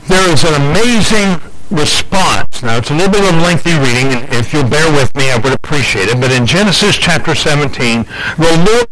there 0.06 0.32
is 0.32 0.44
an 0.44 0.54
amazing 0.54 1.51
response. 1.72 2.62
Now, 2.62 2.76
it's 2.76 2.90
a 2.90 2.94
little 2.94 3.10
bit 3.10 3.24
of 3.24 3.34
a 3.34 3.42
lengthy 3.42 3.72
reading, 3.72 4.12
and 4.12 4.32
if 4.34 4.52
you'll 4.52 4.68
bear 4.68 4.90
with 4.92 5.14
me, 5.16 5.30
I 5.30 5.38
would 5.38 5.52
appreciate 5.52 6.08
it. 6.08 6.20
But 6.20 6.30
in 6.30 6.46
Genesis 6.46 6.96
chapter 6.96 7.34
17, 7.34 8.04
the 8.36 8.86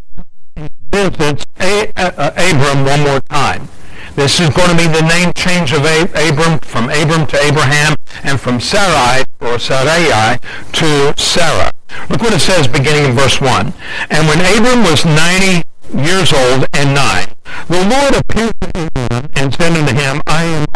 Lord 0.56 0.70
visits 0.90 1.46
uh, 1.60 1.86
uh, 1.96 2.30
Abram 2.36 2.84
one 2.84 3.00
more 3.00 3.20
time. 3.20 3.68
This 4.16 4.40
is 4.40 4.50
going 4.50 4.70
to 4.70 4.76
be 4.76 4.88
the 4.88 5.06
name 5.06 5.32
change 5.34 5.72
of 5.72 5.84
Abram 5.84 6.58
from 6.60 6.90
Abram 6.90 7.26
to 7.28 7.38
Abraham 7.40 7.96
and 8.24 8.40
from 8.40 8.58
Sarai 8.58 9.24
or 9.40 9.58
Sarai 9.58 10.38
to 10.72 11.14
Sarah. 11.16 11.70
Look 12.08 12.20
what 12.20 12.32
it 12.32 12.40
says 12.40 12.66
beginning 12.66 13.04
in 13.04 13.12
verse 13.12 13.40
1. 13.40 13.72
And 14.10 14.26
when 14.26 14.40
Abram 14.40 14.82
was 14.82 15.04
90 15.04 15.62
years 15.96 16.32
old 16.32 16.66
and 16.74 16.94
nine, 16.94 17.28
the 17.68 17.86
Lord 17.88 18.16
appeared 18.16 18.60
to 18.60 18.86
Abram 18.86 19.30
and 19.36 19.54
said 19.54 19.72
unto 19.72 19.94
him, 19.94 20.20
I 20.26 20.42
am 20.42 20.66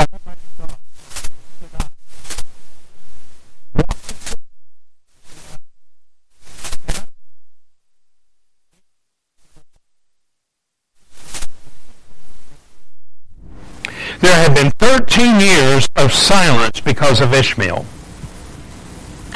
there 14.24 14.42
had 14.42 14.54
been 14.54 14.70
13 14.70 15.40
years 15.40 15.88
of 15.96 16.12
silence 16.24 16.80
because 16.80 17.20
of 17.20 17.34
Ishmael. 17.34 17.84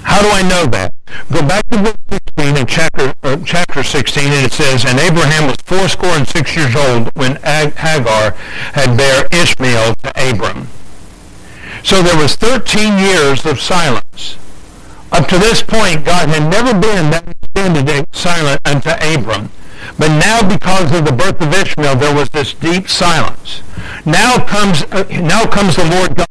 How 0.02 0.22
do 0.22 0.28
I 0.30 0.42
know 0.42 0.64
that? 0.70 0.94
Go 1.30 1.42
back 1.42 1.66
to 1.68 1.78
verse 1.78 1.96
16 2.10 2.56
in 2.56 2.66
chapter, 2.66 3.14
uh, 3.22 3.36
chapter 3.44 3.82
16, 3.82 4.24
and 4.24 4.46
it 4.46 4.52
says, 4.52 4.84
And 4.86 4.98
Abraham 4.98 5.48
was 5.48 5.56
fourscore 5.64 6.16
and 6.16 6.26
six 6.26 6.56
years 6.56 6.74
old 6.74 7.08
when 7.14 7.36
Hagar 7.36 8.32
had 8.72 8.96
bare 8.96 9.28
Ishmael 9.30 9.96
to 9.96 10.10
Abram. 10.16 10.68
So 11.84 12.02
there 12.02 12.16
was 12.16 12.36
13 12.36 12.98
years 12.98 13.44
of 13.44 13.60
silence. 13.60 14.38
Up 15.12 15.28
to 15.28 15.38
this 15.38 15.62
point, 15.62 16.04
God 16.04 16.28
had 16.30 16.50
never 16.50 16.72
been 16.72 17.10
that 17.10 17.28
extended 17.28 18.06
silent 18.12 18.60
unto 18.64 18.90
Abram. 18.90 19.50
But 19.98 20.16
now 20.18 20.46
because 20.46 20.92
of 20.96 21.04
the 21.04 21.12
birth 21.12 21.40
of 21.40 21.52
Ishmael, 21.52 21.96
there 21.96 22.14
was 22.14 22.30
this 22.30 22.54
deep 22.54 22.88
silence. 22.88 23.62
Now 24.06 24.44
comes, 24.44 24.82
uh, 24.84 25.04
now 25.20 25.44
comes 25.46 25.76
the 25.76 25.84
Lord 25.84 26.16
God 26.16 26.28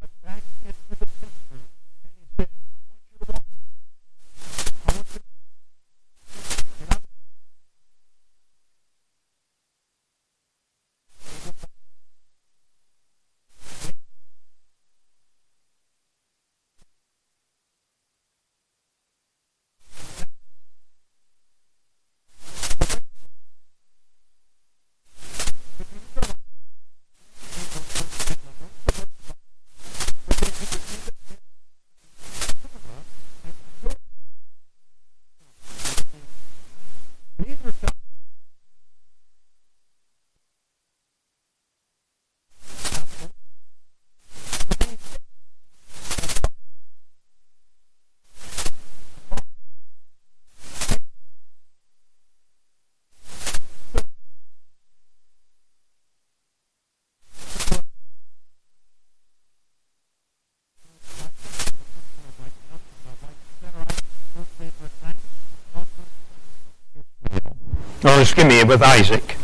or 68.18 68.26
with 68.68 68.82
Isaac. 68.82 69.38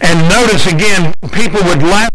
And 0.00 0.28
notice 0.28 0.66
again, 0.66 1.12
people 1.32 1.62
would 1.64 1.82
laugh 1.82 2.09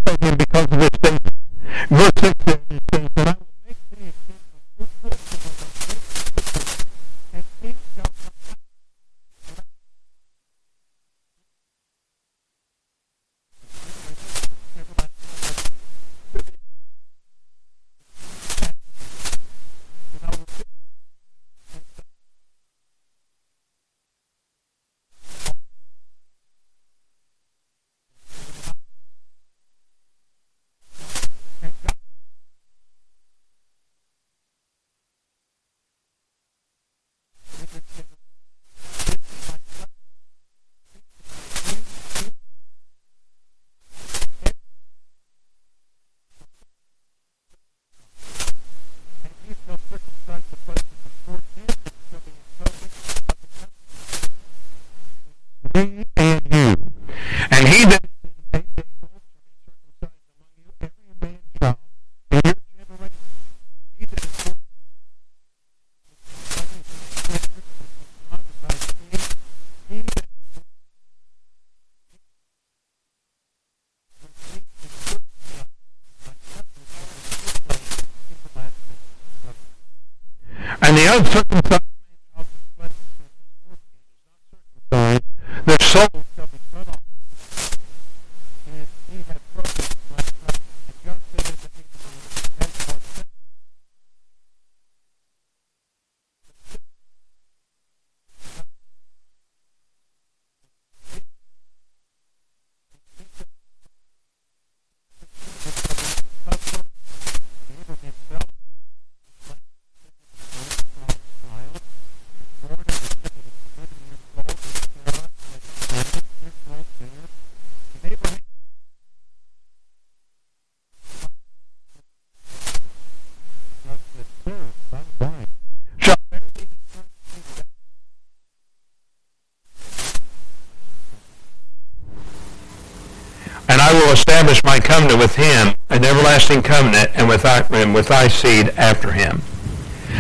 establish 134.35 134.61
my 134.65 134.81
covenant 134.81 135.17
with 135.17 135.33
him, 135.37 135.75
an 135.89 136.03
everlasting 136.03 136.61
covenant, 136.61 137.09
and 137.15 137.29
with 137.29 137.43
thy, 137.43 137.61
with 137.93 138.09
thy 138.09 138.27
seed 138.27 138.67
after 138.75 139.13
him. 139.13 139.41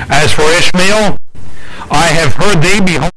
As 0.09 0.31
for 0.31 0.43
Ishmael, 0.43 1.17
I 1.91 2.07
have 2.07 2.33
heard 2.35 2.61
thee, 2.61 2.79
behold, 2.79 3.11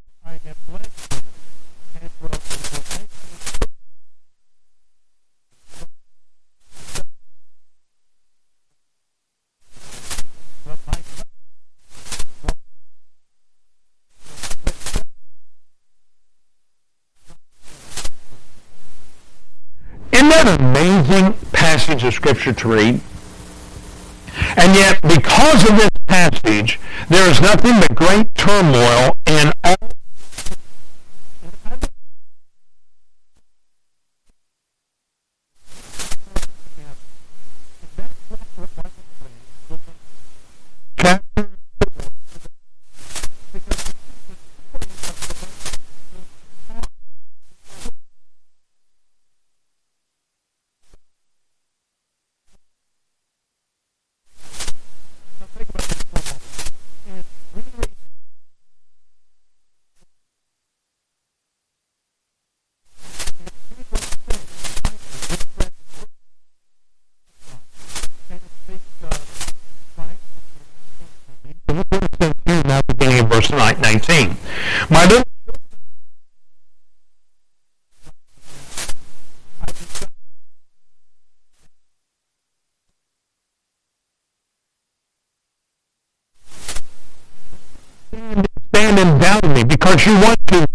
passage 21.53 22.05
of 22.05 22.15
Scripture 22.15 22.53
to 22.53 22.69
read. 22.69 23.01
And 24.57 24.75
yet, 24.75 25.01
because 25.03 25.69
of 25.69 25.77
this 25.77 25.91
passage, 26.07 26.79
there 27.09 27.29
is 27.29 27.41
nothing 27.41 27.81
but 27.81 27.95
great 27.95 28.35
turmoil 28.35 29.17
in 29.27 29.53
all 29.65 29.88
stand 88.89 88.99
and 88.99 89.21
doubt 89.21 89.47
me 89.55 89.65
because 89.65 90.07
you 90.07 90.15
want 90.15 90.47
to 90.47 90.67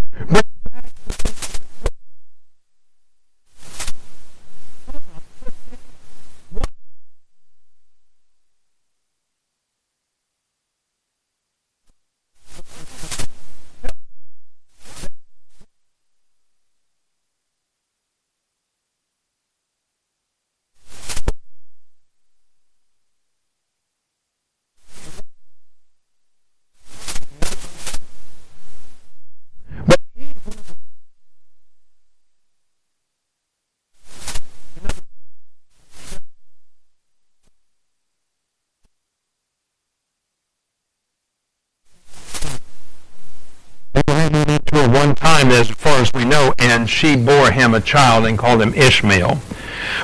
one 45.04 45.16
time, 45.16 45.50
as 45.52 45.70
far 45.70 46.00
as 46.00 46.12
we 46.14 46.24
know, 46.24 46.54
and 46.60 46.90
she 47.04 47.18
bore 47.18 47.52
him 47.52 47.74
a 47.74 47.82
child 47.82 48.26
and 48.26 48.38
called 48.38 48.62
him 48.62 48.74
Ishmael. 48.74 49.38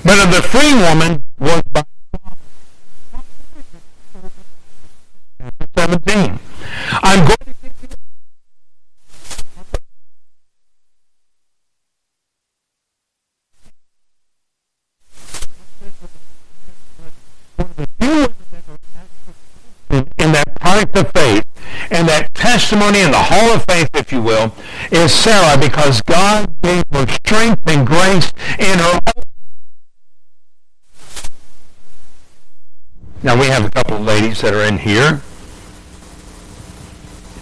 But 0.03 0.19
of 0.19 0.35
the 0.35 0.41
free 0.41 0.73
woman 0.73 1.23
was 1.39 1.61
by 1.71 1.83
17. 5.77 6.39
I'm 6.91 7.19
going 7.19 7.37
to 7.37 7.53
give 7.61 7.73
you 19.89 20.07
in 20.17 20.31
that 20.33 20.53
product 20.59 20.97
of 20.97 21.09
faith 21.13 21.45
and 21.91 22.09
that 22.09 22.28
testimony 22.49 23.01
in 23.01 23.11
the 23.11 23.17
hall 23.17 23.53
of 23.53 23.63
faith, 23.65 23.87
if 23.93 24.11
you 24.11 24.23
will, 24.23 24.51
is 24.91 25.13
Sarah 25.13 25.55
because 25.55 26.01
God 26.01 26.59
gave 26.63 26.83
her 26.91 27.05
strength 27.07 27.61
and 27.67 27.85
grace 27.85 28.33
in 28.57 28.79
her. 28.79 28.99
Now 33.21 33.39
we 33.39 33.45
have 33.47 33.65
a 33.65 33.69
couple 33.69 33.97
of 33.97 34.01
ladies 34.01 34.41
that 34.41 34.55
are 34.55 34.63
in 34.63 34.79
here, 34.79 35.21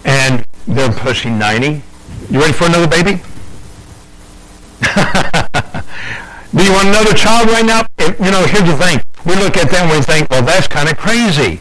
and 0.04 0.44
they're 0.66 0.92
pushing 0.92 1.38
90. 1.38 1.82
You 2.28 2.40
ready 2.40 2.52
for 2.52 2.66
another 2.66 2.86
baby? 2.86 3.22
Do 6.52 6.64
you 6.64 6.72
want 6.72 6.88
another 6.88 7.14
child 7.14 7.48
right 7.48 7.64
now? 7.64 7.86
If, 7.96 8.20
you 8.20 8.30
know, 8.30 8.44
here's 8.44 8.68
the 8.68 8.76
thing. 8.76 9.00
We 9.24 9.36
look 9.36 9.56
at 9.56 9.70
them 9.70 9.88
and 9.88 10.00
we 10.00 10.02
think, 10.02 10.28
well, 10.28 10.42
that's 10.42 10.68
kind 10.68 10.86
of 10.86 10.98
crazy. 10.98 11.60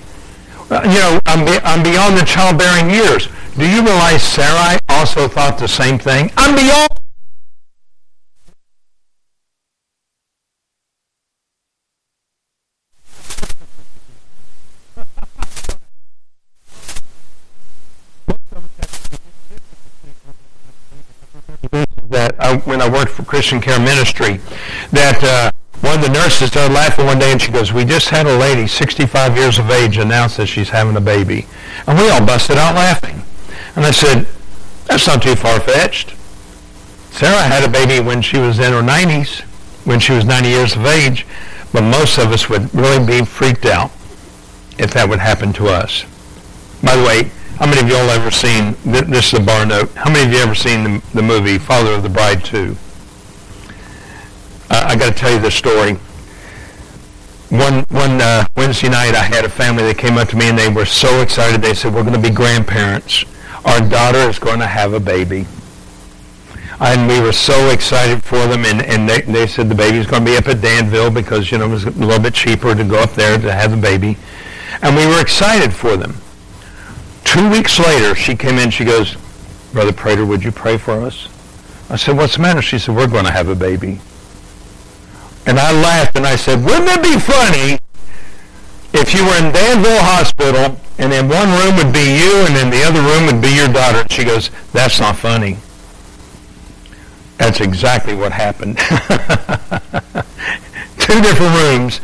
Uh, 0.70 0.82
you 0.84 1.00
know, 1.00 1.22
I'm, 1.26 1.46
be, 1.46 1.58
I'm 1.64 1.82
beyond 1.82 2.18
the 2.18 2.26
childbearing 2.26 2.90
years. 2.90 3.30
Do 3.58 3.68
you 3.68 3.82
realize 3.82 4.22
Sarai 4.22 4.78
also 4.88 5.28
thought 5.28 5.58
the 5.58 5.68
same 5.68 5.98
thing? 5.98 6.32
I'm 6.38 6.56
beyond. 6.56 6.90
that 22.10 22.36
uh, 22.40 22.58
when 22.60 22.80
I 22.80 22.88
worked 22.88 23.12
for 23.12 23.24
Christian 23.24 23.60
Care 23.60 23.80
Ministry, 23.80 24.40
that 24.92 25.24
uh, 25.24 25.52
one 25.82 25.96
of 25.96 26.02
the 26.06 26.14
nurses 26.14 26.52
started 26.52 26.74
laughing 26.74 27.08
one 27.08 27.18
day 27.18 27.32
and 27.32 27.42
she 27.42 27.52
goes, 27.52 27.74
we 27.74 27.86
just 27.86 28.10
had 28.10 28.28
a 28.28 28.38
lady, 28.38 28.68
65 28.68 29.36
years 29.36 29.58
of 29.58 29.72
age, 29.72 29.98
announce 29.98 30.38
that 30.38 30.46
she's 30.46 30.70
having 30.70 30.96
a 30.96 31.02
baby. 31.02 31.48
And 31.88 31.98
we 31.98 32.08
all 32.12 32.24
busted 32.24 32.58
out 32.58 32.76
laughing. 32.76 33.24
And 33.78 33.86
I 33.86 33.92
said, 33.92 34.28
that's 34.86 35.08
not 35.08 35.22
too 35.22 35.36
far-fetched. 35.36 36.16
Sarah 37.12 37.44
had 37.44 37.64
a 37.64 37.72
baby 37.72 38.06
when 38.06 38.22
she 38.22 38.38
was 38.38 38.60
in 38.60 38.74
her 38.74 38.82
90s, 38.82 39.42
when 39.86 40.00
she 40.00 40.14
was 40.14 40.26
90 40.26 40.50
years 40.50 40.76
of 40.76 40.86
age, 40.86 41.26
but 41.72 41.84
most 41.84 42.18
of 42.18 42.32
us 42.32 42.50
would 42.50 42.74
really 42.74 43.06
be 43.06 43.24
freaked 43.24 43.66
out 43.66 43.92
if 44.78 44.92
that 44.94 45.08
would 45.08 45.20
happen 45.20 45.54
to 45.54 45.68
us. 45.68 46.06
By 46.84 46.96
the 46.96 47.04
way, 47.04 47.32
How 47.58 47.66
many 47.66 47.82
of 47.82 47.90
y'all 47.90 48.10
ever 48.12 48.30
seen, 48.30 48.76
this 48.84 49.34
is 49.34 49.40
a 49.40 49.44
bar 49.44 49.66
note, 49.66 49.90
how 49.96 50.12
many 50.12 50.28
of 50.28 50.32
you 50.32 50.38
ever 50.38 50.54
seen 50.54 50.84
the, 50.84 51.04
the 51.16 51.24
movie 51.24 51.58
Father 51.58 51.92
of 51.92 52.04
the 52.04 52.10
Bride 52.10 52.46
2? 52.46 52.78
Uh, 54.70 54.86
I 54.90 54.96
got 54.96 55.12
to 55.12 55.20
tell 55.20 55.32
you 55.32 55.40
this 55.40 55.56
story. 55.56 55.94
One, 57.50 57.84
one 57.90 58.22
uh, 58.22 58.46
Wednesday 58.56 58.90
night 58.90 59.16
I 59.16 59.24
had 59.24 59.44
a 59.44 59.50
family 59.50 59.82
that 59.84 59.98
came 59.98 60.20
up 60.20 60.28
to 60.30 60.36
me 60.36 60.50
and 60.50 60.58
they 60.58 60.70
were 60.70 60.86
so 60.86 61.22
excited. 61.22 61.64
They 61.64 61.74
said, 61.74 61.96
we're 61.96 62.04
going 62.04 62.14
to 62.14 62.20
be 62.20 62.30
grandparents. 62.30 63.26
Our 63.68 63.88
daughter 63.88 64.30
is 64.30 64.40
going 64.40 64.60
to 64.60 64.66
have 64.66 64.94
a 64.94 65.00
baby. 65.00 65.46
And 66.80 67.08
we 67.08 67.20
were 67.20 67.34
so 67.34 67.70
excited 67.70 68.24
for 68.24 68.48
them, 68.48 68.64
and, 68.64 68.82
and 68.82 69.10
they, 69.10 69.22
they 69.22 69.46
said 69.46 69.68
the 69.68 69.76
baby's 69.76 70.08
going 70.08 70.24
to 70.24 70.32
be 70.32 70.38
up 70.38 70.48
at 70.48 70.62
Danville 70.62 71.12
because, 71.12 71.52
you 71.52 71.58
know, 71.58 71.66
it 71.66 71.70
was 71.70 71.84
a 71.84 71.92
little 71.92 72.20
bit 72.20 72.34
cheaper 72.34 72.74
to 72.74 72.84
go 72.84 73.00
up 73.00 73.12
there 73.12 73.38
to 73.38 73.52
have 73.52 73.72
the 73.72 73.78
baby. 73.78 74.18
And 74.82 74.96
we 74.96 75.06
were 75.06 75.20
excited 75.20 75.74
for 75.74 75.98
them. 75.98 76.16
Two 77.26 77.50
weeks 77.50 77.78
later, 77.78 78.16
she 78.16 78.36
came 78.36 78.58
in. 78.58 78.70
She 78.70 78.86
goes, 78.86 79.18
Brother 79.74 79.92
Prater, 79.92 80.26
would 80.26 80.44
you 80.44 80.52
pray 80.52 80.78
for 80.78 81.02
us? 81.02 81.28
I 81.90 81.98
said, 81.98 82.16
what's 82.16 82.36
the 82.36 82.44
matter? 82.44 82.62
She 82.62 82.80
said, 82.80 82.96
we're 82.96 83.08
going 83.08 83.26
to 83.26 83.32
have 83.32 83.50
a 83.50 83.56
baby. 83.56 84.00
And 85.46 85.60
I 85.60 85.72
laughed 85.72 86.16
and 86.16 86.26
I 86.26 86.36
said, 86.36 86.64
wouldn't 86.64 86.90
it 86.90 87.04
be 87.04 87.20
funny 87.20 87.80
if 88.94 89.14
you 89.14 89.26
were 89.26 89.38
in 89.46 89.52
Danville 89.52 90.04
Hospital 90.04 90.80
and 90.98 91.12
then 91.12 91.30
one 91.30 91.50
room 91.50 91.76
would 91.78 91.94
be 91.94 92.18
you 92.18 92.46
and 92.46 92.56
then 92.56 92.70
the 92.70 92.84
other 92.84 93.02
room 93.02 93.26
would 93.28 93.42
be 93.42 93.54
your 93.56 93.68
daughter? 93.68 94.00
And 94.00 94.12
she 94.12 94.24
goes, 94.24 94.50
that's 94.74 95.00
not 95.00 95.16
funny. 95.16 95.58
That's 97.38 97.62
exactly 97.62 98.16
what 98.16 98.32
happened. 98.32 98.78
two 100.98 101.22
different 101.22 101.54
rooms. 101.56 101.98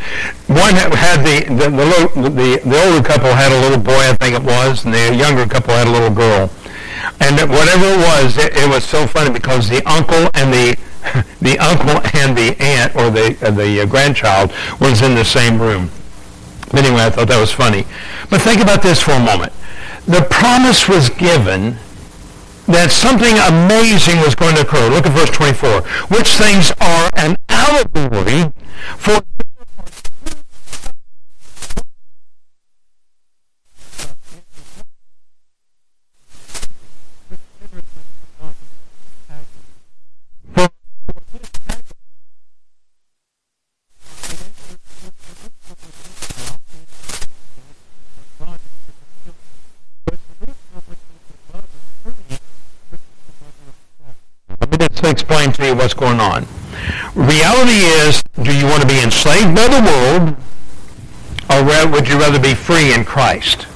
One 0.47 0.75
had 0.75 1.23
the 1.23 1.45
the, 1.49 1.69
the, 1.69 1.85
little, 1.85 2.23
the 2.29 2.61
the 2.63 2.85
older 2.85 3.07
couple 3.07 3.33
had 3.33 3.51
a 3.51 3.59
little 3.59 3.79
boy, 3.79 3.97
I 3.97 4.13
think 4.13 4.35
it 4.35 4.43
was, 4.43 4.85
and 4.85 4.93
the 4.93 5.15
younger 5.15 5.45
couple 5.45 5.73
had 5.73 5.87
a 5.87 5.91
little 5.91 6.13
girl. 6.13 6.49
And 7.19 7.49
whatever 7.49 7.85
it 7.85 7.97
was, 7.97 8.37
it, 8.37 8.55
it 8.55 8.69
was 8.69 8.83
so 8.83 9.07
funny 9.07 9.31
because 9.31 9.69
the 9.69 9.83
uncle 9.89 10.29
and 10.35 10.53
the 10.53 10.77
the 11.41 11.59
uncle 11.59 11.99
and 12.13 12.37
the 12.37 12.55
aunt 12.61 12.95
or 12.95 13.09
the 13.09 13.37
uh, 13.41 13.51
the 13.51 13.81
uh, 13.81 13.85
grandchild 13.85 14.53
was 14.79 15.01
in 15.01 15.15
the 15.15 15.25
same 15.25 15.61
room. 15.61 15.89
Anyway, 16.73 17.03
I 17.03 17.09
thought 17.09 17.27
that 17.27 17.39
was 17.39 17.51
funny. 17.51 17.85
But 18.29 18.41
think 18.41 18.61
about 18.61 18.81
this 18.81 19.01
for 19.01 19.11
a 19.11 19.19
moment. 19.19 19.53
The 20.07 20.25
promise 20.29 20.89
was 20.89 21.09
given 21.09 21.77
that 22.67 22.91
something 22.91 23.37
amazing 23.37 24.19
was 24.19 24.35
going 24.35 24.55
to 24.55 24.61
occur. 24.61 24.89
Look 24.89 25.05
at 25.05 25.13
verse 25.13 25.29
24. 25.29 25.81
Which 26.09 26.33
things 26.35 26.71
are 26.81 27.09
an 27.15 27.37
allegory 27.49 28.51
for 28.97 29.21
to 55.03 55.09
explain 55.09 55.51
to 55.51 55.65
you 55.65 55.72
what's 55.83 55.93
going 55.93 56.21
on. 56.21 56.47
Reality 57.13 57.83
is, 57.83 58.23
do 58.41 58.57
you 58.57 58.65
want 58.65 58.81
to 58.81 58.87
be 58.87 58.99
enslaved 59.01 59.53
by 59.53 59.67
the 59.67 59.83
world, 59.83 60.37
or 61.49 61.91
would 61.91 62.07
you 62.07 62.17
rather 62.17 62.39
be 62.39 62.53
free 62.53 62.93
in 62.93 63.03
Christ? 63.03 63.67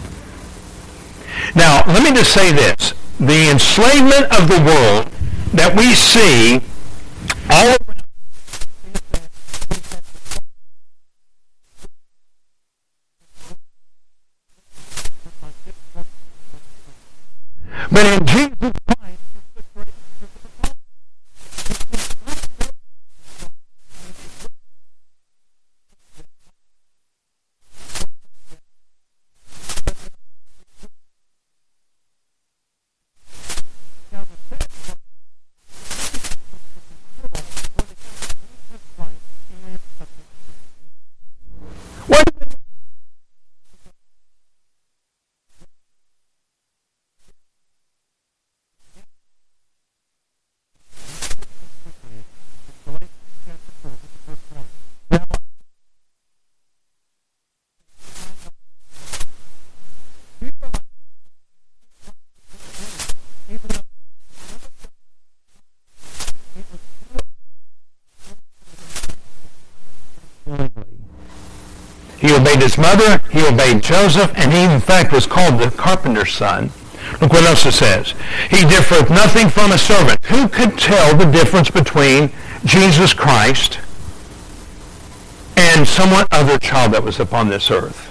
Now, 1.54 1.84
let 1.86 2.02
me 2.04 2.18
just 2.18 2.34
say 2.34 2.54
this. 2.54 2.94
The 3.20 3.52
enslavement 3.52 4.26
of 4.32 4.48
the 4.48 4.64
world 4.64 5.08
that 5.54 5.76
we 5.76 5.94
see 5.94 6.62
all 7.50 7.68
around 7.68 7.98
But 17.90 18.06
in 18.06 18.26
Jesus 18.28 18.72
He 19.02 19.07
obeyed 72.58 72.64
his 72.64 72.78
mother, 72.78 73.22
he 73.30 73.46
obeyed 73.46 73.84
Joseph, 73.84 74.32
and 74.36 74.52
he 74.52 74.64
in 74.64 74.80
fact 74.80 75.12
was 75.12 75.26
called 75.26 75.60
the 75.60 75.72
carpenter's 75.72 76.34
son. 76.34 76.72
Look 77.22 77.32
what 77.32 77.46
else 77.46 77.66
it 77.66 77.74
says. 77.74 78.14
He 78.50 78.62
differeth 78.62 79.10
nothing 79.10 79.50
from 79.50 79.72
a 79.72 79.78
servant. 79.78 80.24
Who 80.26 80.48
could 80.48 80.78
tell 80.78 81.16
the 81.16 81.32
difference 81.32 81.70
between 81.70 82.32
Jesus 82.66 83.14
Christ 83.14 83.80
and 85.56 85.88
some 85.88 86.10
other 86.32 86.58
child 86.60 86.94
that 86.94 87.04
was 87.04 87.20
upon 87.20 87.50
this 87.50 87.72
earth? 87.72 88.07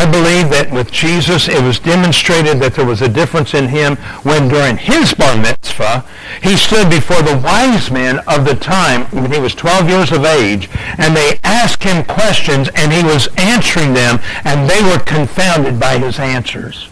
I 0.00 0.10
believe 0.10 0.48
that 0.48 0.72
with 0.72 0.90
Jesus 0.90 1.46
it 1.46 1.62
was 1.62 1.78
demonstrated 1.78 2.58
that 2.60 2.72
there 2.72 2.86
was 2.86 3.02
a 3.02 3.08
difference 3.08 3.52
in 3.52 3.68
him 3.68 3.96
when 4.24 4.48
during 4.48 4.78
his 4.78 5.12
bar 5.12 5.36
mitzvah 5.36 6.06
he 6.42 6.56
stood 6.56 6.88
before 6.88 7.20
the 7.20 7.36
wise 7.44 7.90
men 7.90 8.18
of 8.26 8.46
the 8.46 8.54
time 8.54 9.04
when 9.12 9.30
he 9.30 9.38
was 9.38 9.54
12 9.54 9.90
years 9.90 10.10
of 10.10 10.24
age 10.24 10.70
and 10.96 11.14
they 11.14 11.38
asked 11.44 11.82
him 11.82 12.02
questions 12.06 12.70
and 12.74 12.94
he 12.94 13.04
was 13.04 13.28
answering 13.36 13.92
them 13.92 14.20
and 14.46 14.70
they 14.70 14.80
were 14.80 15.04
confounded 15.04 15.78
by 15.78 15.98
his 15.98 16.18
answers. 16.18 16.88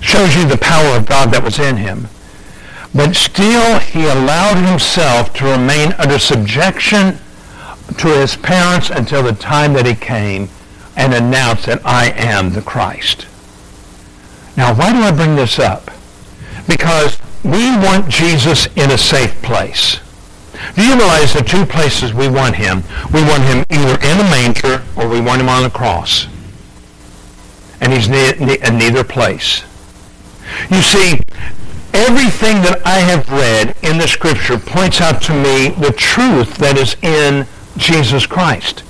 Shows 0.00 0.34
you 0.34 0.48
the 0.48 0.56
power 0.56 0.96
of 0.96 1.04
God 1.04 1.34
that 1.34 1.44
was 1.44 1.58
in 1.58 1.76
him. 1.76 2.08
But 2.94 3.14
still 3.14 3.78
he 3.78 4.06
allowed 4.06 4.56
himself 4.56 5.34
to 5.34 5.44
remain 5.44 5.92
under 5.98 6.18
subjection 6.18 7.18
to 7.98 8.08
his 8.08 8.36
parents 8.36 8.88
until 8.88 9.22
the 9.22 9.34
time 9.34 9.74
that 9.74 9.84
he 9.84 9.94
came 9.94 10.48
and 10.96 11.14
announce 11.14 11.66
that 11.66 11.84
I 11.84 12.10
am 12.10 12.50
the 12.50 12.62
Christ. 12.62 13.26
Now, 14.56 14.74
why 14.74 14.92
do 14.92 14.98
I 14.98 15.10
bring 15.12 15.36
this 15.36 15.58
up? 15.58 15.90
Because 16.68 17.18
we 17.42 17.76
want 17.76 18.08
Jesus 18.08 18.66
in 18.76 18.90
a 18.90 18.98
safe 18.98 19.40
place. 19.42 20.00
Do 20.74 20.84
you 20.84 20.94
realize 20.94 21.32
the 21.32 21.42
two 21.42 21.66
places 21.66 22.14
we 22.14 22.28
want 22.28 22.56
him? 22.56 22.82
We 23.12 23.22
want 23.22 23.42
him 23.42 23.64
either 23.70 23.98
in 24.00 24.20
a 24.20 24.30
manger 24.30 24.82
or 24.96 25.08
we 25.08 25.20
want 25.20 25.40
him 25.40 25.48
on 25.48 25.64
a 25.64 25.70
cross. 25.70 26.28
And 27.80 27.92
he's 27.92 28.08
in 28.08 28.78
neither 28.78 29.02
place. 29.02 29.64
You 30.70 30.82
see, 30.82 31.20
everything 31.92 32.62
that 32.62 32.80
I 32.84 32.98
have 32.98 33.28
read 33.28 33.74
in 33.82 33.98
the 33.98 34.06
scripture 34.06 34.58
points 34.58 35.00
out 35.00 35.20
to 35.22 35.34
me 35.34 35.70
the 35.70 35.92
truth 35.96 36.56
that 36.58 36.76
is 36.76 36.96
in 37.02 37.46
Jesus 37.76 38.26
Christ. 38.26 38.84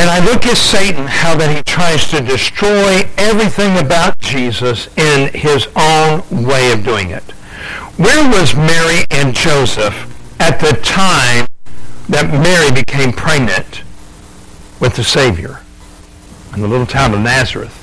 And 0.00 0.08
I 0.08 0.24
look 0.24 0.46
at 0.46 0.56
Satan, 0.56 1.06
how 1.06 1.36
that 1.36 1.54
he 1.54 1.62
tries 1.62 2.08
to 2.08 2.22
destroy 2.22 3.04
everything 3.18 3.76
about 3.76 4.18
Jesus 4.18 4.88
in 4.96 5.28
his 5.34 5.68
own 5.76 6.24
way 6.30 6.72
of 6.72 6.82
doing 6.82 7.10
it. 7.10 7.22
Where 8.00 8.24
was 8.30 8.56
Mary 8.56 9.04
and 9.10 9.34
Joseph 9.34 9.92
at 10.40 10.58
the 10.58 10.72
time 10.80 11.46
that 12.08 12.32
Mary 12.32 12.72
became 12.72 13.12
pregnant 13.12 13.82
with 14.80 14.96
the 14.96 15.04
Savior 15.04 15.60
in 16.54 16.62
the 16.62 16.68
little 16.68 16.86
town 16.86 17.12
of 17.12 17.20
Nazareth? 17.20 17.76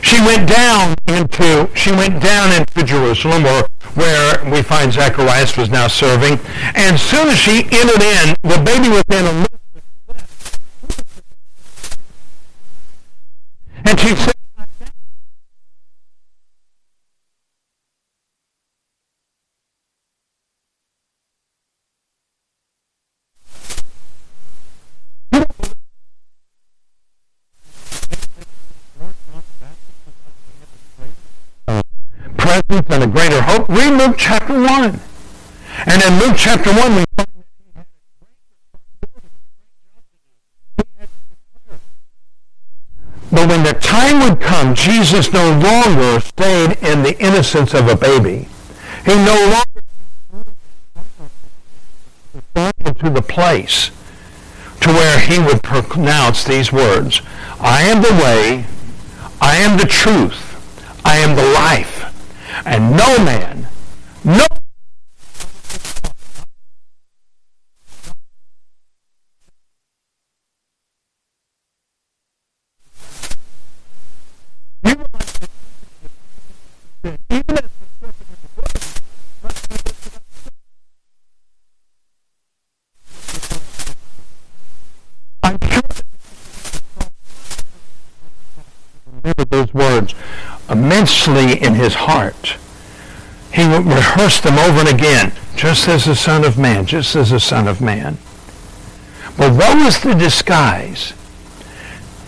She 0.00 0.16
went 0.24 0.48
down 0.48 0.94
into 1.08 1.68
she 1.74 1.92
went 1.92 2.22
down 2.22 2.56
into 2.56 2.82
Jerusalem, 2.84 3.44
or 3.44 3.68
where 3.92 4.42
we 4.50 4.62
find 4.62 4.90
Zacharias 4.90 5.58
was 5.58 5.68
now 5.68 5.88
serving. 5.88 6.40
And 6.74 6.98
soon 6.98 7.28
as 7.28 7.38
she 7.38 7.68
entered 7.70 8.00
in, 8.00 8.34
the 8.40 8.62
baby 8.64 8.88
was 8.88 9.04
in 9.12 9.26
a 9.26 9.46
man 13.94 14.06
keeps 14.06 14.24
saying, 14.24 14.34
and 32.90 33.02
a 33.02 33.06
greater 33.06 33.40
hope. 33.42 33.68
Read 33.68 33.92
Luke 33.98 34.16
chapter 34.18 34.54
1. 34.54 35.00
And 35.86 36.02
in 36.02 36.18
Luke 36.20 36.36
chapter 36.36 36.70
1, 36.72 36.96
we 36.96 37.04
come, 44.64 44.74
Jesus 44.74 45.32
no 45.32 45.58
longer 45.58 46.20
stayed 46.20 46.78
in 46.82 47.02
the 47.02 47.16
innocence 47.20 47.74
of 47.74 47.88
a 47.88 47.96
baby. 47.96 48.48
He 49.04 49.14
no 49.14 49.34
longer 49.52 49.82
to 52.94 53.10
the 53.10 53.22
place 53.22 53.90
to 54.80 54.88
where 54.90 55.18
he 55.18 55.38
would 55.38 55.62
pronounce 55.62 56.44
these 56.44 56.72
words, 56.72 57.20
I 57.60 57.82
am 57.82 58.02
the 58.02 58.12
way, 58.22 58.64
I 59.40 59.56
am 59.56 59.78
the 59.78 59.86
truth, 59.86 61.00
I 61.04 61.16
am 61.16 61.36
the 61.36 61.42
life, 61.42 62.04
and 62.66 62.96
no 62.96 63.18
man, 63.18 63.68
no 64.24 64.46
words 89.74 90.14
immensely 91.04 91.62
in 91.62 91.74
his 91.74 91.94
heart. 91.94 92.56
He 93.52 93.62
rehearsed 93.62 94.42
them 94.42 94.58
over 94.58 94.80
and 94.80 94.88
again, 94.88 95.32
just 95.54 95.86
as 95.86 96.06
the 96.06 96.16
Son 96.16 96.44
of 96.44 96.58
Man, 96.58 96.86
just 96.86 97.14
as 97.14 97.30
the 97.30 97.40
Son 97.40 97.68
of 97.68 97.80
Man. 97.80 98.18
But 99.36 99.52
what 99.52 99.76
was 99.84 100.00
the 100.00 100.14
disguise? 100.14 101.12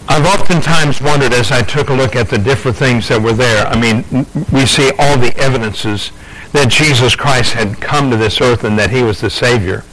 I've 0.08 0.26
oftentimes 0.26 1.00
wondered 1.00 1.32
as 1.32 1.50
I 1.50 1.62
took 1.62 1.88
a 1.88 1.94
look 1.94 2.14
at 2.14 2.28
the 2.28 2.38
different 2.38 2.76
things 2.76 3.08
that 3.08 3.20
were 3.20 3.32
there. 3.32 3.66
I 3.66 3.80
mean, 3.80 4.04
we 4.52 4.66
see 4.66 4.92
all 4.98 5.18
the 5.18 5.34
evidences 5.36 6.12
that 6.52 6.68
Jesus 6.68 7.16
Christ 7.16 7.54
had 7.54 7.80
come 7.80 8.10
to 8.10 8.16
this 8.16 8.40
earth 8.40 8.62
and 8.62 8.78
that 8.78 8.90
he 8.90 9.02
was 9.02 9.20
the 9.20 9.30
Savior. 9.30 9.84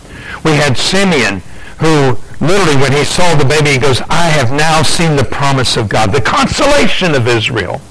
We 0.44 0.52
had 0.52 0.78
Simeon 0.78 1.42
who 1.80 2.18
literally 2.46 2.80
when 2.80 2.92
he 2.92 3.04
saw 3.04 3.34
the 3.36 3.46
baby, 3.46 3.72
he 3.72 3.78
goes, 3.80 4.02
I 4.10 4.28
have 4.28 4.52
now 4.52 4.84
seen 4.84 5.16
the 5.16 5.24
promise 5.24 5.78
of 5.78 5.90
God, 5.90 6.12
the 6.12 6.22
consolation 6.22 7.16
of 7.16 7.28
Israel. 7.28 7.82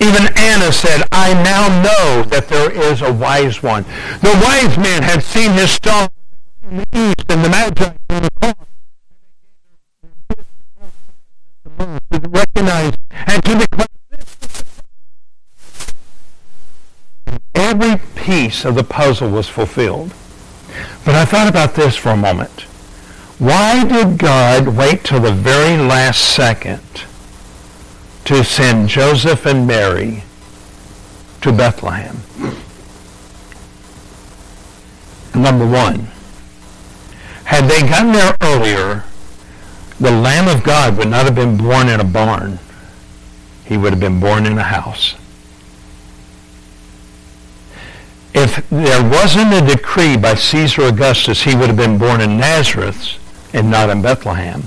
Even 0.00 0.26
Anna 0.36 0.72
said, 0.72 1.02
I 1.12 1.34
now 1.34 1.68
know 1.82 2.22
that 2.24 2.48
there 2.48 2.70
is 2.70 3.02
a 3.02 3.12
wise 3.12 3.62
one. 3.62 3.84
The 4.20 4.40
wise 4.44 4.76
man 4.78 5.02
had 5.02 5.22
seen 5.22 5.52
his 5.52 5.70
star 5.70 6.08
in 6.68 6.78
the 6.78 6.86
east 6.92 7.24
and 7.28 7.44
the 7.44 7.48
magi 7.48 7.92
in 8.10 8.22
the 8.22 8.30
cross. 8.40 8.54
To 11.78 12.28
recognize 12.28 12.94
and 13.10 13.44
to 13.44 13.58
declare 13.58 13.86
every 17.54 18.00
piece 18.14 18.64
of 18.64 18.74
the 18.74 18.84
puzzle 18.84 19.30
was 19.30 19.48
fulfilled. 19.48 20.12
But 21.04 21.14
I 21.14 21.24
thought 21.24 21.48
about 21.48 21.74
this 21.74 21.96
for 21.96 22.10
a 22.10 22.16
moment. 22.16 22.62
Why 23.38 23.84
did 23.84 24.18
God 24.18 24.68
wait 24.68 25.04
till 25.04 25.20
the 25.20 25.32
very 25.32 25.76
last 25.76 26.20
second 26.20 27.04
to 28.24 28.44
send 28.44 28.88
Joseph 28.88 29.46
and 29.46 29.66
Mary 29.66 30.24
to 31.40 31.52
Bethlehem? 31.52 32.22
Number 35.34 35.66
one, 35.66 36.08
had 37.44 37.68
they 37.68 37.80
gotten 37.80 38.12
there 38.12 38.36
earlier, 38.42 39.04
the 39.98 40.10
Lamb 40.10 40.48
of 40.48 40.64
God 40.64 40.96
would 40.98 41.08
not 41.08 41.24
have 41.24 41.34
been 41.34 41.56
born 41.56 41.88
in 41.88 42.00
a 42.00 42.04
barn. 42.04 42.58
He 43.64 43.76
would 43.76 43.92
have 43.92 44.00
been 44.00 44.20
born 44.20 44.46
in 44.46 44.58
a 44.58 44.62
house. 44.62 45.14
If 48.34 48.68
there 48.70 49.02
wasn't 49.02 49.52
a 49.52 49.60
decree 49.60 50.16
by 50.16 50.34
Caesar 50.34 50.82
Augustus, 50.82 51.42
he 51.42 51.54
would 51.54 51.68
have 51.68 51.76
been 51.76 51.98
born 51.98 52.20
in 52.20 52.38
Nazareth 52.38 53.18
and 53.54 53.70
not 53.70 53.90
in 53.90 54.02
Bethlehem. 54.02 54.64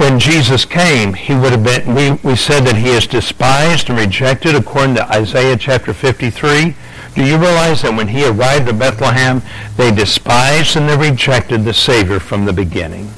When 0.00 0.18
Jesus 0.18 0.64
came, 0.64 1.12
he 1.12 1.34
would 1.34 1.52
have 1.52 1.62
been, 1.62 1.94
we, 1.94 2.12
we 2.26 2.34
said 2.34 2.60
that 2.60 2.76
he 2.76 2.88
is 2.88 3.06
despised 3.06 3.90
and 3.90 3.98
rejected 3.98 4.54
according 4.54 4.94
to 4.94 5.06
Isaiah 5.12 5.58
chapter 5.58 5.92
53. 5.92 6.74
Do 7.14 7.22
you 7.22 7.36
realize 7.36 7.82
that 7.82 7.94
when 7.94 8.08
he 8.08 8.26
arrived 8.26 8.66
at 8.70 8.78
Bethlehem, 8.78 9.42
they 9.76 9.94
despised 9.94 10.78
and 10.78 10.88
they 10.88 10.96
rejected 10.96 11.64
the 11.64 11.74
Savior 11.74 12.18
from 12.18 12.46
the 12.46 12.52
beginning? 12.54 13.12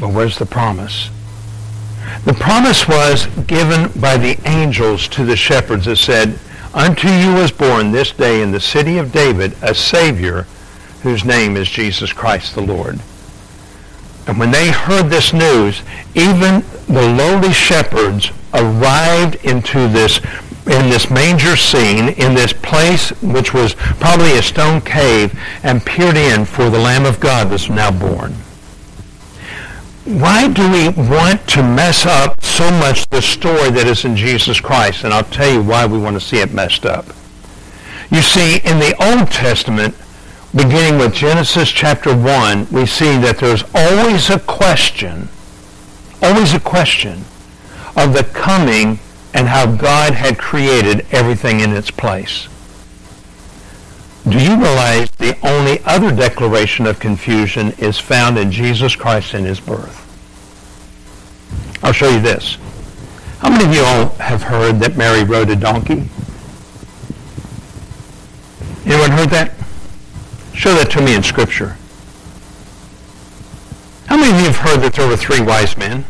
Well, 0.00 0.10
where's 0.10 0.38
the 0.38 0.46
promise? 0.46 1.10
The 2.24 2.32
promise 2.32 2.88
was 2.88 3.26
given 3.46 3.90
by 4.00 4.16
the 4.16 4.38
angels 4.48 5.06
to 5.08 5.26
the 5.26 5.36
shepherds 5.36 5.84
that 5.84 5.96
said, 5.96 6.38
Unto 6.72 7.08
you 7.08 7.34
was 7.34 7.52
born 7.52 7.92
this 7.92 8.10
day 8.10 8.40
in 8.40 8.52
the 8.52 8.58
city 8.58 8.96
of 8.96 9.12
David 9.12 9.54
a 9.60 9.74
Savior 9.74 10.46
whose 11.02 11.26
name 11.26 11.58
is 11.58 11.68
Jesus 11.68 12.10
Christ 12.10 12.54
the 12.54 12.62
Lord. 12.62 13.00
And 14.26 14.38
when 14.38 14.50
they 14.50 14.70
heard 14.70 15.10
this 15.10 15.32
news, 15.32 15.82
even 16.14 16.64
the 16.86 17.14
lowly 17.16 17.52
shepherds 17.52 18.30
arrived 18.52 19.36
into 19.44 19.88
this 19.88 20.20
in 20.66 20.88
this 20.88 21.10
manger 21.10 21.56
scene, 21.56 22.08
in 22.08 22.34
this 22.34 22.54
place 22.54 23.10
which 23.20 23.52
was 23.52 23.74
probably 23.74 24.38
a 24.38 24.42
stone 24.42 24.80
cave, 24.80 25.38
and 25.62 25.84
peered 25.84 26.16
in 26.16 26.46
for 26.46 26.70
the 26.70 26.78
Lamb 26.78 27.04
of 27.04 27.20
God 27.20 27.50
was 27.50 27.68
now 27.68 27.90
born. 27.90 28.32
Why 30.04 30.48
do 30.48 30.70
we 30.70 30.88
want 30.88 31.46
to 31.48 31.62
mess 31.62 32.06
up 32.06 32.42
so 32.42 32.70
much 32.70 33.06
the 33.08 33.22
story 33.22 33.70
that 33.70 33.86
is 33.86 34.04
in 34.04 34.16
Jesus 34.16 34.60
Christ? 34.60 35.04
And 35.04 35.12
I'll 35.12 35.24
tell 35.24 35.50
you 35.50 35.62
why 35.62 35.86
we 35.86 35.98
want 35.98 36.14
to 36.14 36.20
see 36.20 36.38
it 36.38 36.52
messed 36.52 36.86
up. 36.86 37.06
You 38.10 38.22
see, 38.22 38.56
in 38.58 38.78
the 38.78 38.94
Old 39.02 39.30
Testament, 39.30 39.94
beginning 40.54 40.98
with 40.98 41.12
Genesis 41.12 41.68
chapter 41.68 42.16
1, 42.16 42.68
we 42.70 42.86
see 42.86 43.18
that 43.18 43.38
there's 43.38 43.64
always 43.74 44.30
a 44.30 44.38
question, 44.38 45.28
always 46.22 46.54
a 46.54 46.60
question 46.60 47.24
of 47.96 48.12
the 48.12 48.28
coming 48.32 48.98
and 49.32 49.48
how 49.48 49.66
God 49.74 50.14
had 50.14 50.38
created 50.38 51.06
everything 51.10 51.60
in 51.60 51.72
its 51.72 51.90
place. 51.90 52.48
Do 54.28 54.38
you 54.38 54.56
realize 54.56 55.10
the 55.12 55.36
only 55.46 55.82
other 55.84 56.14
declaration 56.14 56.86
of 56.86 57.00
confusion 57.00 57.72
is 57.78 57.98
found 57.98 58.38
in 58.38 58.52
Jesus 58.52 58.94
Christ 58.94 59.34
and 59.34 59.44
his 59.44 59.60
birth? 59.60 60.00
I'll 61.82 61.92
show 61.92 62.08
you 62.08 62.20
this. 62.20 62.56
How 63.40 63.50
many 63.50 63.64
of 63.64 63.74
you 63.74 63.82
all 63.82 64.08
have 64.16 64.42
heard 64.42 64.78
that 64.80 64.96
Mary 64.96 65.24
rode 65.24 65.50
a 65.50 65.56
donkey? 65.56 66.08
Anyone 68.86 69.10
heard 69.10 69.30
that? 69.30 69.52
Show 70.54 70.72
that 70.74 70.90
to 70.92 71.02
me 71.02 71.14
in 71.14 71.22
Scripture. 71.22 71.76
How 74.06 74.16
many 74.16 74.30
of 74.32 74.38
you 74.38 74.46
have 74.46 74.56
heard 74.56 74.80
that 74.80 74.94
there 74.94 75.08
were 75.08 75.16
three 75.16 75.40
wise 75.40 75.76
men? 75.76 76.04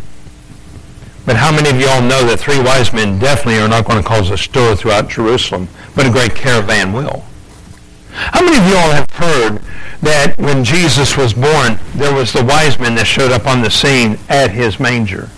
But 1.24 1.36
how 1.36 1.50
many 1.50 1.70
of 1.70 1.80
you 1.80 1.88
all 1.88 2.02
know 2.02 2.24
that 2.26 2.38
three 2.38 2.60
wise 2.62 2.92
men 2.92 3.18
definitely 3.18 3.58
are 3.58 3.68
not 3.68 3.86
going 3.86 4.02
to 4.02 4.06
cause 4.06 4.30
a 4.30 4.36
stir 4.36 4.76
throughout 4.76 5.08
Jerusalem, 5.08 5.68
but 5.96 6.06
a 6.06 6.10
great 6.10 6.34
caravan 6.34 6.92
will? 6.92 7.24
How 8.12 8.44
many 8.44 8.58
of 8.58 8.66
you 8.68 8.76
all 8.76 8.92
have 8.92 9.10
heard 9.10 9.62
that 10.02 10.38
when 10.38 10.62
Jesus 10.62 11.16
was 11.16 11.32
born, 11.32 11.78
there 11.94 12.14
was 12.14 12.32
the 12.32 12.44
wise 12.44 12.78
men 12.78 12.94
that 12.96 13.06
showed 13.06 13.32
up 13.32 13.46
on 13.46 13.62
the 13.62 13.70
scene 13.70 14.18
at 14.28 14.50
his 14.50 14.78
manger? 14.78 15.30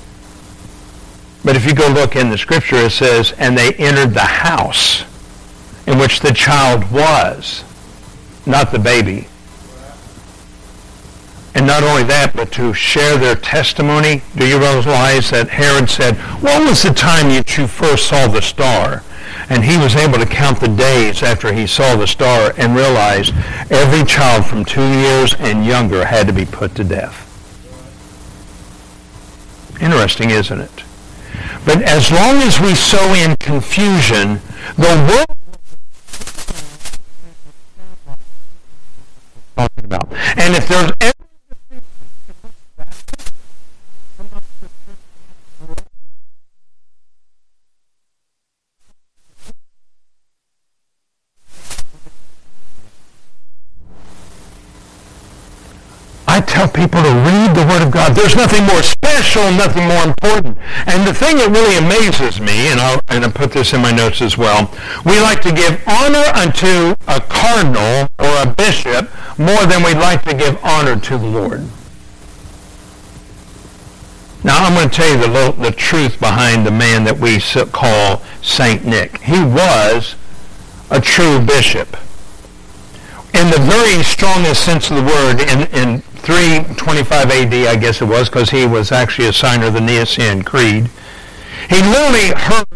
But 1.44 1.54
if 1.54 1.64
you 1.64 1.74
go 1.74 1.86
look 1.86 2.16
in 2.16 2.30
the 2.30 2.36
scripture, 2.36 2.76
it 2.76 2.90
says, 2.90 3.32
and 3.38 3.56
they 3.56 3.72
entered 3.74 4.12
the 4.14 4.20
house 4.20 5.04
in 5.86 5.98
which 5.98 6.18
the 6.18 6.32
child 6.32 6.90
was 6.90 7.62
not 8.46 8.72
the 8.72 8.78
baby. 8.78 9.28
And 11.54 11.66
not 11.66 11.82
only 11.82 12.02
that, 12.04 12.32
but 12.36 12.52
to 12.52 12.74
share 12.74 13.16
their 13.16 13.34
testimony. 13.34 14.22
Do 14.36 14.46
you 14.46 14.58
realize 14.58 15.30
that 15.30 15.48
Herod 15.48 15.88
said, 15.88 16.16
what 16.42 16.68
was 16.68 16.82
the 16.82 16.92
time 16.92 17.30
that 17.30 17.56
you 17.56 17.66
first 17.66 18.08
saw 18.08 18.28
the 18.28 18.42
star? 18.42 19.02
And 19.48 19.64
he 19.64 19.78
was 19.78 19.96
able 19.96 20.18
to 20.18 20.26
count 20.26 20.60
the 20.60 20.68
days 20.68 21.22
after 21.22 21.52
he 21.52 21.66
saw 21.66 21.96
the 21.96 22.06
star 22.06 22.52
and 22.58 22.76
realized 22.76 23.32
every 23.70 24.04
child 24.04 24.44
from 24.44 24.64
two 24.64 24.86
years 24.86 25.34
and 25.38 25.64
younger 25.64 26.04
had 26.04 26.26
to 26.26 26.32
be 26.32 26.44
put 26.44 26.74
to 26.74 26.84
death. 26.84 27.22
Interesting, 29.80 30.30
isn't 30.30 30.60
it? 30.60 30.84
But 31.64 31.82
as 31.82 32.10
long 32.10 32.36
as 32.42 32.60
we 32.60 32.74
sow 32.74 33.14
in 33.14 33.36
confusion, 33.36 34.40
the 34.76 35.06
world 35.08 35.35
talking 39.56 39.84
about. 39.84 40.12
And 40.36 40.54
if 40.54 40.68
there's 40.68 40.92
tell 56.56 56.68
people 56.68 57.02
to 57.02 57.12
read 57.28 57.54
the 57.54 57.66
Word 57.68 57.82
of 57.82 57.90
God. 57.90 58.16
There's 58.16 58.34
nothing 58.34 58.64
more 58.64 58.82
special, 58.82 59.42
nothing 59.52 59.84
more 59.84 60.02
important. 60.04 60.56
And 60.86 61.06
the 61.06 61.12
thing 61.12 61.36
that 61.36 61.50
really 61.52 61.76
amazes 61.76 62.40
me, 62.40 62.72
and 62.72 62.80
I'll, 62.80 62.98
and 63.08 63.26
I 63.26 63.28
put 63.28 63.52
this 63.52 63.74
in 63.74 63.82
my 63.82 63.92
notes 63.92 64.22
as 64.22 64.38
well, 64.38 64.72
we 65.04 65.20
like 65.20 65.42
to 65.42 65.52
give 65.52 65.76
honor 65.86 66.24
unto 66.32 66.96
a 67.08 67.20
cardinal 67.20 68.08
or 68.18 68.32
a 68.40 68.54
bishop 68.56 69.12
more 69.38 69.66
than 69.66 69.84
we'd 69.84 70.00
like 70.00 70.24
to 70.24 70.32
give 70.34 70.58
honor 70.64 70.98
to 70.98 71.18
the 71.18 71.26
Lord. 71.26 71.60
Now 74.42 74.64
I'm 74.64 74.72
going 74.72 74.88
to 74.88 74.96
tell 74.96 75.12
you 75.12 75.20
the, 75.20 75.28
little, 75.28 75.52
the 75.52 75.72
truth 75.72 76.18
behind 76.18 76.64
the 76.64 76.70
man 76.70 77.04
that 77.04 77.18
we 77.18 77.38
call 77.68 78.22
Saint 78.40 78.86
Nick. 78.86 79.20
He 79.20 79.44
was 79.44 80.14
a 80.90 81.02
true 81.02 81.38
bishop. 81.38 81.98
In 83.34 83.50
the 83.50 83.60
very 83.60 84.02
strongest 84.02 84.64
sense 84.64 84.88
of 84.88 84.96
the 84.96 85.02
word, 85.02 85.40
in, 85.40 85.66
in 85.76 86.02
325 86.26 87.30
AD, 87.30 87.54
I 87.54 87.76
guess 87.76 88.02
it 88.02 88.06
was, 88.06 88.28
because 88.28 88.50
he 88.50 88.66
was 88.66 88.90
actually 88.90 89.28
a 89.28 89.32
signer 89.32 89.66
of 89.66 89.74
the 89.74 89.80
Nicene 89.80 90.42
Creed, 90.42 90.90
he 91.70 91.76
literally 91.76 92.32
heard 92.36 92.66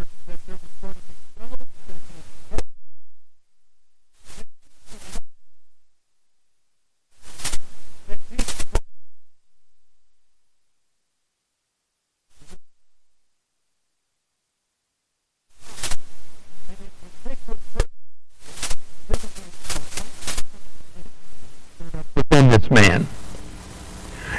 man. 22.71 23.05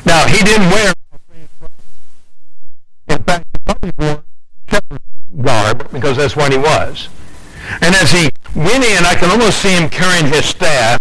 Now, 0.04 0.26
he 0.26 0.42
didn't 0.42 0.70
wear, 0.70 0.92
in 3.08 3.22
fact, 3.22 3.44
he 3.52 3.58
probably 3.64 3.92
wore 3.98 4.24
shepherd's 4.68 5.04
garb 5.40 5.92
because 5.92 6.16
that's 6.16 6.34
what 6.34 6.50
he 6.50 6.58
was. 6.58 7.08
And 7.80 7.94
as 7.94 8.10
he 8.10 8.30
went 8.56 8.84
in, 8.84 9.04
I 9.04 9.14
can 9.14 9.30
almost 9.30 9.60
see 9.60 9.72
him 9.72 9.88
carrying 9.88 10.26
his 10.26 10.44
staff. 10.46 11.00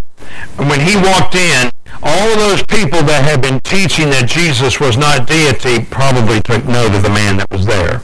And 0.58 0.68
when 0.68 0.80
he 0.80 0.96
walked 0.96 1.34
in, 1.34 1.70
all 2.02 2.28
of 2.32 2.38
those 2.38 2.62
people 2.62 3.02
that 3.02 3.24
had 3.24 3.42
been 3.42 3.60
teaching 4.02 4.10
that 4.10 4.28
Jesus 4.28 4.80
was 4.80 4.96
not 4.96 5.26
deity 5.26 5.84
probably 5.84 6.40
took 6.40 6.64
note 6.64 6.94
of 6.94 7.02
the 7.02 7.10
man 7.10 7.36
that 7.36 7.50
was 7.50 7.66
there. 7.66 8.02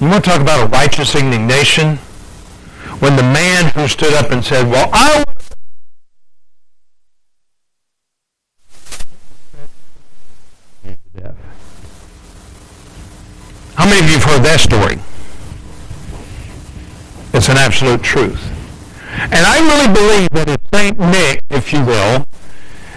You 0.00 0.08
want 0.08 0.24
to 0.24 0.30
talk 0.30 0.40
about 0.40 0.66
a 0.66 0.70
righteous 0.70 1.14
indignation? 1.14 1.96
When 2.98 3.16
the 3.16 3.22
man 3.22 3.70
who 3.74 3.86
stood 3.86 4.14
up 4.14 4.30
and 4.30 4.44
said, 4.44 4.68
well, 4.70 4.88
I 4.92 5.24
How 13.76 13.84
many 13.84 14.00
of 14.00 14.10
you 14.10 14.18
have 14.18 14.24
heard 14.24 14.42
that 14.42 14.58
story? 14.58 14.98
It's 17.32 17.48
an 17.48 17.56
absolute 17.56 18.02
truth. 18.02 18.42
And 19.14 19.46
I 19.46 19.60
really 19.60 19.94
believe 19.94 20.28
that 20.30 20.48
if 20.48 20.60
St. 20.74 20.98
Nick, 20.98 21.44
if 21.48 21.72
you 21.72 21.84
will, 21.84 22.26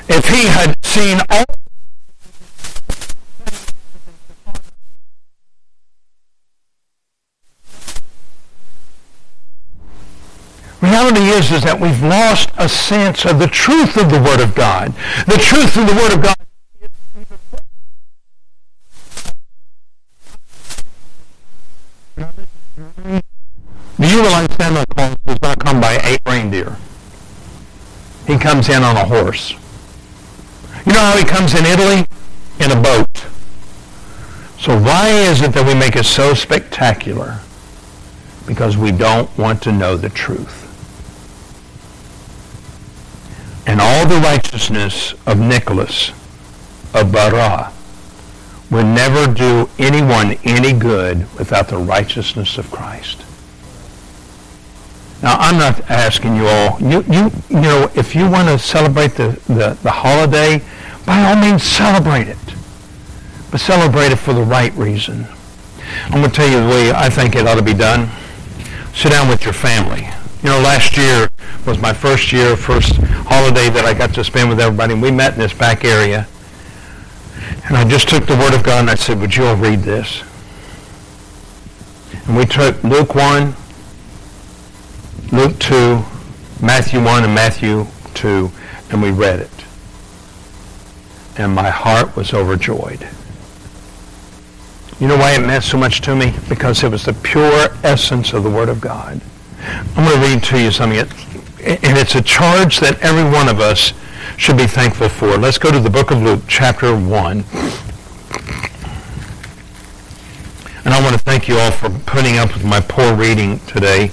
if 0.10 0.27
he 0.27 0.45
had 0.45 0.70
seen 0.91 1.21
all 1.30 1.45
reality 10.82 11.21
is 11.21 11.49
is 11.49 11.63
that 11.63 11.80
we've 11.80 12.04
lost 12.04 12.49
a 12.58 12.67
sense 12.67 13.23
of 13.23 13.39
the 13.39 13.47
truth 13.47 13.95
of 13.95 14.12
the 14.12 14.19
Word 14.19 14.41
of 14.41 14.54
God. 14.54 14.93
The 15.27 15.38
truth 15.38 15.77
of 15.77 15.88
the 15.88 15.93
Word 15.93 16.12
of 16.12 16.21
God 16.21 16.36
Do 23.97 24.08
you 24.08 24.21
realize 24.21 24.47
Santa 24.60 24.84
Claus 24.88 25.15
does 25.25 25.41
not 25.41 25.58
come 25.60 25.80
by 25.80 26.01
eight 26.04 26.19
reindeer? 26.27 26.75
He 28.27 28.38
comes 28.38 28.67
in 28.67 28.84
on 28.84 28.97
a 28.97 29.06
horse. 29.06 29.61
You 30.86 30.94
know 30.94 31.00
how 31.00 31.17
he 31.17 31.24
comes 31.24 31.54
in 31.54 31.65
Italy? 31.65 32.08
In 32.60 32.72
a 32.72 32.82
boat. 32.82 33.26
So 34.60 34.80
why 34.80 35.10
is 35.10 35.41
it 35.41 35.54
that 35.54 35.65
we 35.65 35.74
make 35.74 35.96
it 35.96 36.06
so 36.06 36.34
spectacular? 36.34 37.39
Because 38.48 38.78
we 38.78 38.91
don't 38.91 39.36
want 39.38 39.62
to 39.63 39.72
know 39.72 39.96
the 39.96 40.10
truth. 40.10 40.67
And 43.67 43.80
all 43.80 44.08
the 44.08 44.17
righteousness 44.17 45.13
of 45.26 45.39
Nicholas, 45.39 46.10
of 46.94 47.12
Bara, 47.12 47.72
would 48.72 48.86
never 48.86 49.32
do 49.32 49.70
anyone 49.78 50.34
any 50.44 50.74
good 50.74 51.20
without 51.38 51.67
the 51.67 51.78
righteousness 51.78 52.58
of 52.58 52.72
Christ. 52.72 53.24
Now, 55.21 55.38
I'm 55.38 55.57
not 55.57 55.89
asking 55.89 56.36
you 56.36 56.47
all, 56.47 56.79
you, 56.81 57.03
you, 57.03 57.31
you 57.49 57.62
know, 57.62 57.91
if 57.95 58.15
you 58.15 58.29
want 58.29 58.47
to 58.47 58.57
celebrate 58.57 59.12
the, 59.12 59.39
the, 59.47 59.77
the 59.84 59.91
holiday, 59.91 60.63
by 61.05 61.23
all 61.25 61.36
means 61.36 61.63
celebrate 61.63 62.27
it. 62.27 62.38
But 63.51 63.60
celebrate 63.60 64.12
it 64.12 64.17
for 64.17 64.34
the 64.34 64.41
right 64.41 64.73
reason. 64.73 65.27
I'm 66.05 66.21
going 66.21 66.29
to 66.29 66.36
tell 66.36 66.49
you 66.49 66.62
the 66.62 66.67
way 66.67 66.91
I 66.91 67.10
think 67.10 67.36
it 67.36 67.45
ought 67.45 67.55
to 67.55 67.62
be 67.62 67.73
done. 67.73 68.10
Sit 68.93 69.12
down 69.12 69.29
with 69.29 69.43
your 69.43 69.53
family. 69.53 70.07
You 70.41 70.49
know, 70.49 70.60
last 70.60 70.97
year 70.97 71.29
was 71.67 71.79
my 71.79 71.93
first 71.93 72.31
year, 72.31 72.55
first 72.57 72.95
holiday 72.95 73.69
that 73.69 73.86
I 73.86 73.93
got 73.93 74.13
to 74.15 74.23
spend 74.23 74.49
with 74.49 74.60
everybody, 74.60 74.93
and 74.93 75.01
we 75.01 75.12
met 75.12 75.34
in 75.34 75.39
this 75.39 75.53
back 75.53 75.86
area. 75.86 76.27
And 77.65 77.77
I 77.77 77.88
just 77.88 78.10
took 78.10 78.25
the 78.25 78.36
Word 78.36 78.53
of 78.53 78.63
God 78.63 78.79
and 78.79 78.89
I 78.89 78.95
said, 78.95 79.19
would 79.19 79.36
you 79.36 79.45
all 79.45 79.55
read 79.55 79.79
this? 79.79 80.23
And 82.27 82.36
we 82.36 82.45
took 82.45 82.84
Luke 82.84 83.13
1, 83.13 83.55
Luke 85.32 85.58
2, 85.60 86.04
Matthew 86.62 87.02
1 87.02 87.24
and 87.24 87.34
Matthew 87.34 87.88
2, 88.15 88.52
and 88.90 89.02
we 89.02 89.12
read 89.12 89.40
it. 89.40 89.50
And 91.38 91.56
my 91.56 91.69
heart 91.69 92.17
was 92.17 92.34
overjoyed. 92.34 93.08
You 95.00 95.08
know 95.08 95.15
why 95.15 95.32
it 95.32 95.40
meant 95.40 95.63
so 95.63 95.77
much 95.77 96.02
to 96.02 96.17
me? 96.17 96.34
Because 96.50 96.84
it 96.84 96.92
was 96.92 97.06
the 97.06 97.13
pure 97.13 97.69
essence 97.82 98.34
of 98.34 98.44
the 98.44 98.50
Word 98.50 98.67
of 98.67 98.82
God. 98.82 99.21
I'm 99.96 100.06
going 100.06 100.21
to 100.21 100.27
read 100.27 100.44
to 100.44 100.62
you 100.62 100.69
something, 100.69 101.00
and 101.00 101.08
it's 101.98 102.15
a 102.15 102.21
charge 102.21 102.82
that 102.82 103.00
every 103.00 103.23
one 103.23 103.48
of 103.48 103.62
us 103.62 103.94
should 104.36 104.58
be 104.58 104.67
thankful 104.67 105.08
for. 105.08 105.38
Let's 105.38 105.58
go 105.58 105.71
to 105.71 105.79
the 105.79 105.90
book 105.90 106.12
of 106.12 106.21
Luke, 106.21 106.42
chapter 106.50 106.94
1. 106.94 107.46
And 110.84 110.94
I 110.94 111.02
want 111.02 111.13
to 111.13 111.21
thank 111.21 111.48
you 111.48 111.58
all 111.58 111.71
for 111.71 111.90
putting 111.90 112.38
up 112.38 112.54
with 112.54 112.65
my 112.65 112.82
poor 112.82 113.15
reading 113.15 113.60
today 113.60 114.12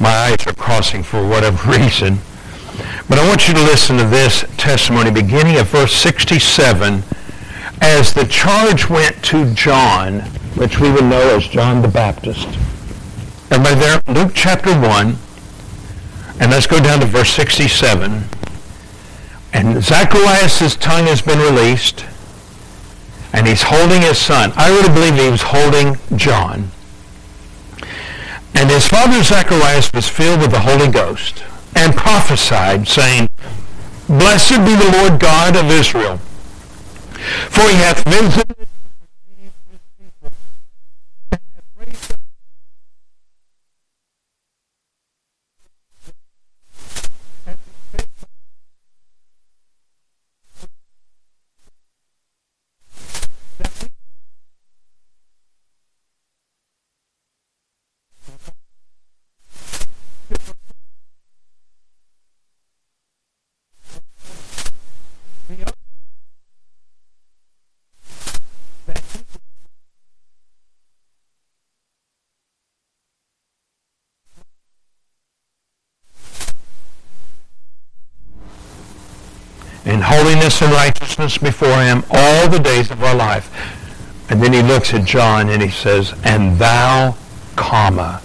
my 0.00 0.10
eyes 0.10 0.46
are 0.46 0.54
crossing 0.54 1.02
for 1.02 1.26
whatever 1.26 1.70
reason. 1.78 2.18
But 3.08 3.18
I 3.18 3.28
want 3.28 3.48
you 3.48 3.54
to 3.54 3.60
listen 3.60 3.96
to 3.98 4.04
this 4.04 4.44
testimony 4.56 5.10
beginning 5.10 5.56
at 5.56 5.66
verse 5.66 5.92
67 5.92 7.02
as 7.80 8.12
the 8.12 8.24
charge 8.24 8.88
went 8.88 9.22
to 9.24 9.52
John, 9.54 10.20
which 10.56 10.80
we 10.80 10.90
would 10.90 11.04
know 11.04 11.36
as 11.36 11.46
John 11.46 11.82
the 11.82 11.88
Baptist. 11.88 12.46
Everybody 13.50 13.76
there? 13.76 14.02
Luke 14.08 14.32
chapter 14.34 14.70
1. 14.70 15.16
And 16.40 16.50
let's 16.50 16.66
go 16.66 16.80
down 16.80 17.00
to 17.00 17.06
verse 17.06 17.30
67. 17.30 18.24
And 19.52 19.82
Zacharias' 19.82 20.76
tongue 20.76 21.06
has 21.06 21.22
been 21.22 21.38
released, 21.38 22.04
and 23.32 23.46
he's 23.46 23.62
holding 23.62 24.02
his 24.02 24.18
son. 24.18 24.52
I 24.56 24.68
really 24.68 24.92
believe 24.92 25.14
he 25.14 25.30
was 25.30 25.42
holding 25.42 25.96
John. 26.18 26.70
And 28.56 28.70
his 28.70 28.88
father 28.88 29.22
Zacharias 29.22 29.92
was 29.92 30.08
filled 30.08 30.40
with 30.40 30.50
the 30.50 30.60
Holy 30.60 30.88
Ghost 30.88 31.44
and 31.74 31.94
prophesied, 31.94 32.88
saying, 32.88 33.28
Blessed 34.08 34.64
be 34.64 34.74
the 34.74 34.90
Lord 34.96 35.20
God 35.20 35.56
of 35.56 35.70
Israel, 35.70 36.16
for 37.50 37.68
he 37.68 37.76
hath 37.76 38.02
visited 38.08 38.65
holiness 80.56 80.62
and 80.62 80.72
righteousness 80.72 81.38
before 81.38 81.82
him 81.82 82.04
all 82.10 82.48
the 82.48 82.58
days 82.58 82.90
of 82.90 83.02
our 83.02 83.14
life. 83.14 83.50
And 84.30 84.42
then 84.42 84.52
he 84.52 84.62
looks 84.62 84.92
at 84.94 85.04
John 85.04 85.48
and 85.48 85.62
he 85.62 85.68
says, 85.68 86.14
and 86.24 86.58
thou, 86.58 87.16
comma, 87.56 88.22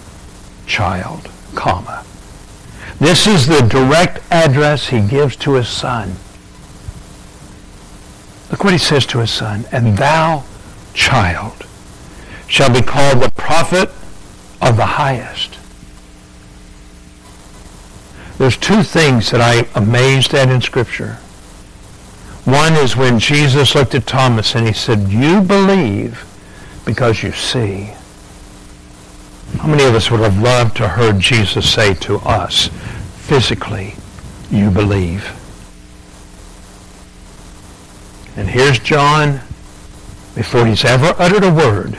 child, 0.66 1.30
comma. 1.54 2.04
This 2.98 3.26
is 3.26 3.46
the 3.46 3.60
direct 3.62 4.20
address 4.30 4.88
he 4.88 5.00
gives 5.00 5.36
to 5.36 5.54
his 5.54 5.68
son. 5.68 6.16
Look 8.50 8.64
what 8.64 8.72
he 8.72 8.78
says 8.78 9.06
to 9.06 9.18
his 9.18 9.30
son. 9.30 9.64
And 9.72 9.96
thou, 9.96 10.44
child, 10.94 11.66
shall 12.46 12.72
be 12.72 12.82
called 12.82 13.22
the 13.22 13.30
prophet 13.30 13.88
of 14.60 14.76
the 14.76 14.86
highest. 14.86 15.58
There's 18.38 18.56
two 18.56 18.82
things 18.82 19.30
that 19.30 19.40
I'm 19.40 19.66
amazed 19.74 20.34
at 20.34 20.48
in 20.48 20.60
Scripture. 20.60 21.18
One 22.44 22.74
is 22.74 22.96
when 22.96 23.18
Jesus 23.18 23.74
looked 23.74 23.94
at 23.94 24.06
Thomas 24.06 24.54
and 24.54 24.66
he 24.66 24.72
said, 24.72 25.08
you 25.08 25.40
believe 25.40 26.24
because 26.84 27.22
you 27.22 27.32
see. 27.32 27.92
How 29.58 29.68
many 29.68 29.84
of 29.84 29.94
us 29.94 30.10
would 30.10 30.20
have 30.20 30.40
loved 30.40 30.76
to 30.78 30.88
heard 30.88 31.20
Jesus 31.20 31.72
say 31.72 31.94
to 31.94 32.16
us, 32.18 32.68
physically, 33.26 33.94
you 34.50 34.70
believe? 34.70 35.38
And 38.36 38.48
here's 38.48 38.78
John 38.78 39.40
before 40.34 40.66
he's 40.66 40.84
ever 40.84 41.14
uttered 41.18 41.44
a 41.44 41.52
word. 41.52 41.98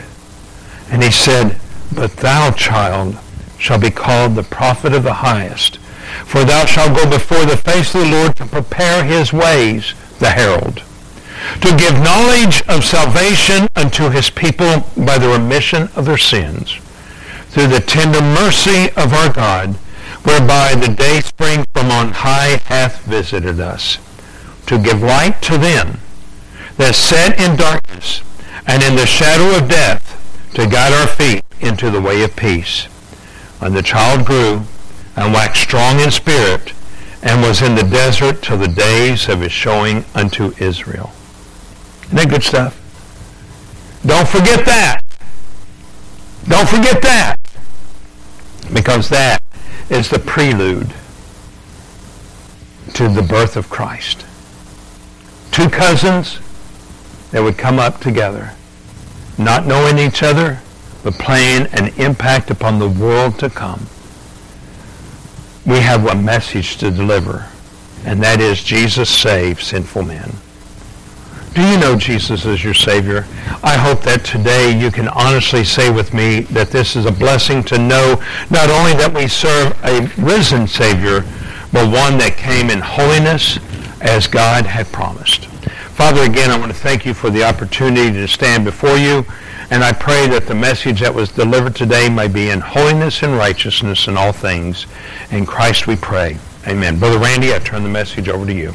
And 0.90 1.04
he 1.04 1.12
said, 1.12 1.60
But 1.96 2.18
thou, 2.18 2.52
child, 2.52 3.18
shall 3.58 3.80
be 3.80 3.92
called 3.92 4.36
the 4.36 4.44
prophet 4.44 4.94
of 4.94 5.04
the 5.04 5.14
highest. 5.14 5.78
For 6.26 6.44
thou 6.44 6.66
shalt 6.66 6.98
go 6.98 7.10
before 7.10 7.46
the 7.46 7.58
face 7.58 7.94
of 7.96 8.02
the 8.02 8.10
Lord 8.10 8.36
to 8.38 8.46
prepare 8.46 9.04
his 9.04 9.32
ways, 9.32 9.94
the 10.24 10.32
herald, 10.32 10.82
to 11.62 11.76
give 11.78 11.94
knowledge 12.02 12.64
of 12.70 12.84
salvation 12.84 13.68
unto 13.76 14.10
his 14.10 14.30
people 14.30 14.88
by 15.06 15.18
the 15.18 15.28
remission 15.28 15.90
of 15.96 16.06
their 16.06 16.18
sins, 16.18 16.80
through 17.50 17.68
the 17.68 17.82
tender 17.82 18.22
mercy 18.22 18.90
of 18.96 19.14
our 19.14 19.32
God, 19.32 19.76
whereby 20.24 20.74
the 20.76 20.94
day 20.94 21.20
spring 21.20 21.66
from 21.74 21.92
on 21.92 22.12
high 22.12 22.62
hath 22.66 23.04
visited 23.04 23.60
us, 23.60 23.98
to 24.66 24.80
give 24.80 25.04
light 25.04 25.42
to 25.42 25.58
them 25.58 26.00
that 26.78 26.96
sat 26.96 27.38
in 27.40 27.58
darkness 27.58 28.22
and 28.66 28.82
in 28.82 28.96
the 28.96 29.06
shadow 29.06 29.58
of 29.58 29.70
death, 29.70 30.20
to 30.56 30.66
guide 30.66 30.94
our 30.94 31.08
feet 31.08 31.44
into 31.60 31.90
the 31.90 32.02
way 32.02 32.24
of 32.24 32.36
peace. 32.36 32.88
And 33.60 33.76
the 33.76 33.84
child 33.84 34.26
grew 34.26 34.62
and 35.16 35.34
waxed 35.34 35.64
strong 35.64 36.00
in 36.00 36.12
spirit, 36.12 36.73
and 37.24 37.42
was 37.42 37.62
in 37.62 37.76
the 37.76 37.84
desert 37.84 38.42
till 38.42 38.58
the 38.58 38.68
days 38.68 39.30
of 39.30 39.40
his 39.40 39.52
showing 39.52 40.04
unto 40.14 40.54
Israel. 40.58 41.12
Isn't 42.04 42.18
that 42.18 42.30
good 42.30 42.44
stuff? 42.44 42.80
Don't 44.06 44.28
forget 44.28 44.66
that. 44.66 45.02
Don't 46.48 46.68
forget 46.68 47.02
that. 47.02 47.38
Because 48.74 49.08
that 49.10 49.42
is 49.90 50.10
the 50.10 50.20
prelude 50.20 50.94
to 52.94 53.08
the 53.08 53.22
birth 53.22 53.56
of 53.56 53.70
Christ. 53.70 54.26
Two 55.52 55.70
cousins 55.70 56.40
that 57.32 57.42
would 57.42 57.58
come 57.58 57.80
up 57.80 58.02
together, 58.02 58.52
not 59.38 59.66
knowing 59.66 59.98
each 59.98 60.22
other, 60.22 60.60
but 61.04 61.14
playing 61.14 61.68
an 61.68 61.94
impact 61.96 62.52
upon 62.52 62.80
the 62.80 62.90
world 62.90 63.40
to 63.40 63.50
come 63.50 63.88
we 65.66 65.80
have 65.80 66.06
a 66.08 66.16
message 66.16 66.78
to 66.78 66.92
deliver, 66.92 67.50
and 68.06 68.22
that 68.22 68.42
is 68.42 68.64
Jesus 68.64 69.10
saves 69.10 69.66
sinful 69.66 70.04
men. 70.04 70.32
Do 71.54 71.62
you 71.62 71.78
know 71.78 71.96
Jesus 71.96 72.46
as 72.46 72.64
your 72.64 72.74
Savior? 72.74 73.28
I 73.64 73.78
hope 73.78 74.02
that 74.02 74.26
today 74.26 74.78
you 74.78 74.90
can 74.90 75.08
honestly 75.08 75.64
say 75.64 75.92
with 75.92 76.14
me 76.14 76.42
that 76.42 76.72
this 76.72 76.96
is 76.96 77.06
a 77.06 77.12
blessing 77.12 77.64
to 77.66 77.78
know 77.78 78.22
not 78.50 78.70
only 78.72 78.94
that 78.94 79.14
we 79.14 79.28
serve 79.28 79.78
a 79.84 80.02
risen 80.18 80.68
Savior, 80.68 81.22
but 81.72 81.86
one 81.86 82.18
that 82.18 82.38
came 82.38 82.72
in 82.72 82.80
holiness 82.80 83.60
as 84.02 84.28
God 84.28 84.66
had 84.66 84.88
promised. 84.92 85.46
Father, 85.94 86.24
again, 86.24 86.50
I 86.50 86.58
want 86.58 86.72
to 86.72 86.78
thank 86.78 87.06
you 87.06 87.14
for 87.14 87.30
the 87.30 87.44
opportunity 87.44 88.12
to 88.12 88.28
stand 88.28 88.66
before 88.66 88.98
you. 88.98 89.24
And 89.70 89.84
I 89.84 89.94
pray 89.94 90.28
that 90.28 90.46
the 90.48 90.56
message 90.56 91.00
that 91.02 91.14
was 91.14 91.30
delivered 91.30 91.76
today 91.76 92.10
may 92.10 92.28
be 92.28 92.50
in 92.50 92.60
holiness 92.60 93.24
and 93.24 93.38
righteousness 93.38 94.08
in 94.08 94.18
all 94.18 94.32
things. 94.32 94.86
In 95.32 95.46
Christ 95.46 95.88
we 95.88 95.96
pray. 95.96 96.38
Amen. 96.68 97.00
Brother 97.00 97.20
Randy, 97.20 97.54
I 97.54 97.60
turn 97.60 97.84
the 97.84 97.90
message 97.90 98.30
over 98.30 98.46
to 98.46 98.54
you. 98.54 98.74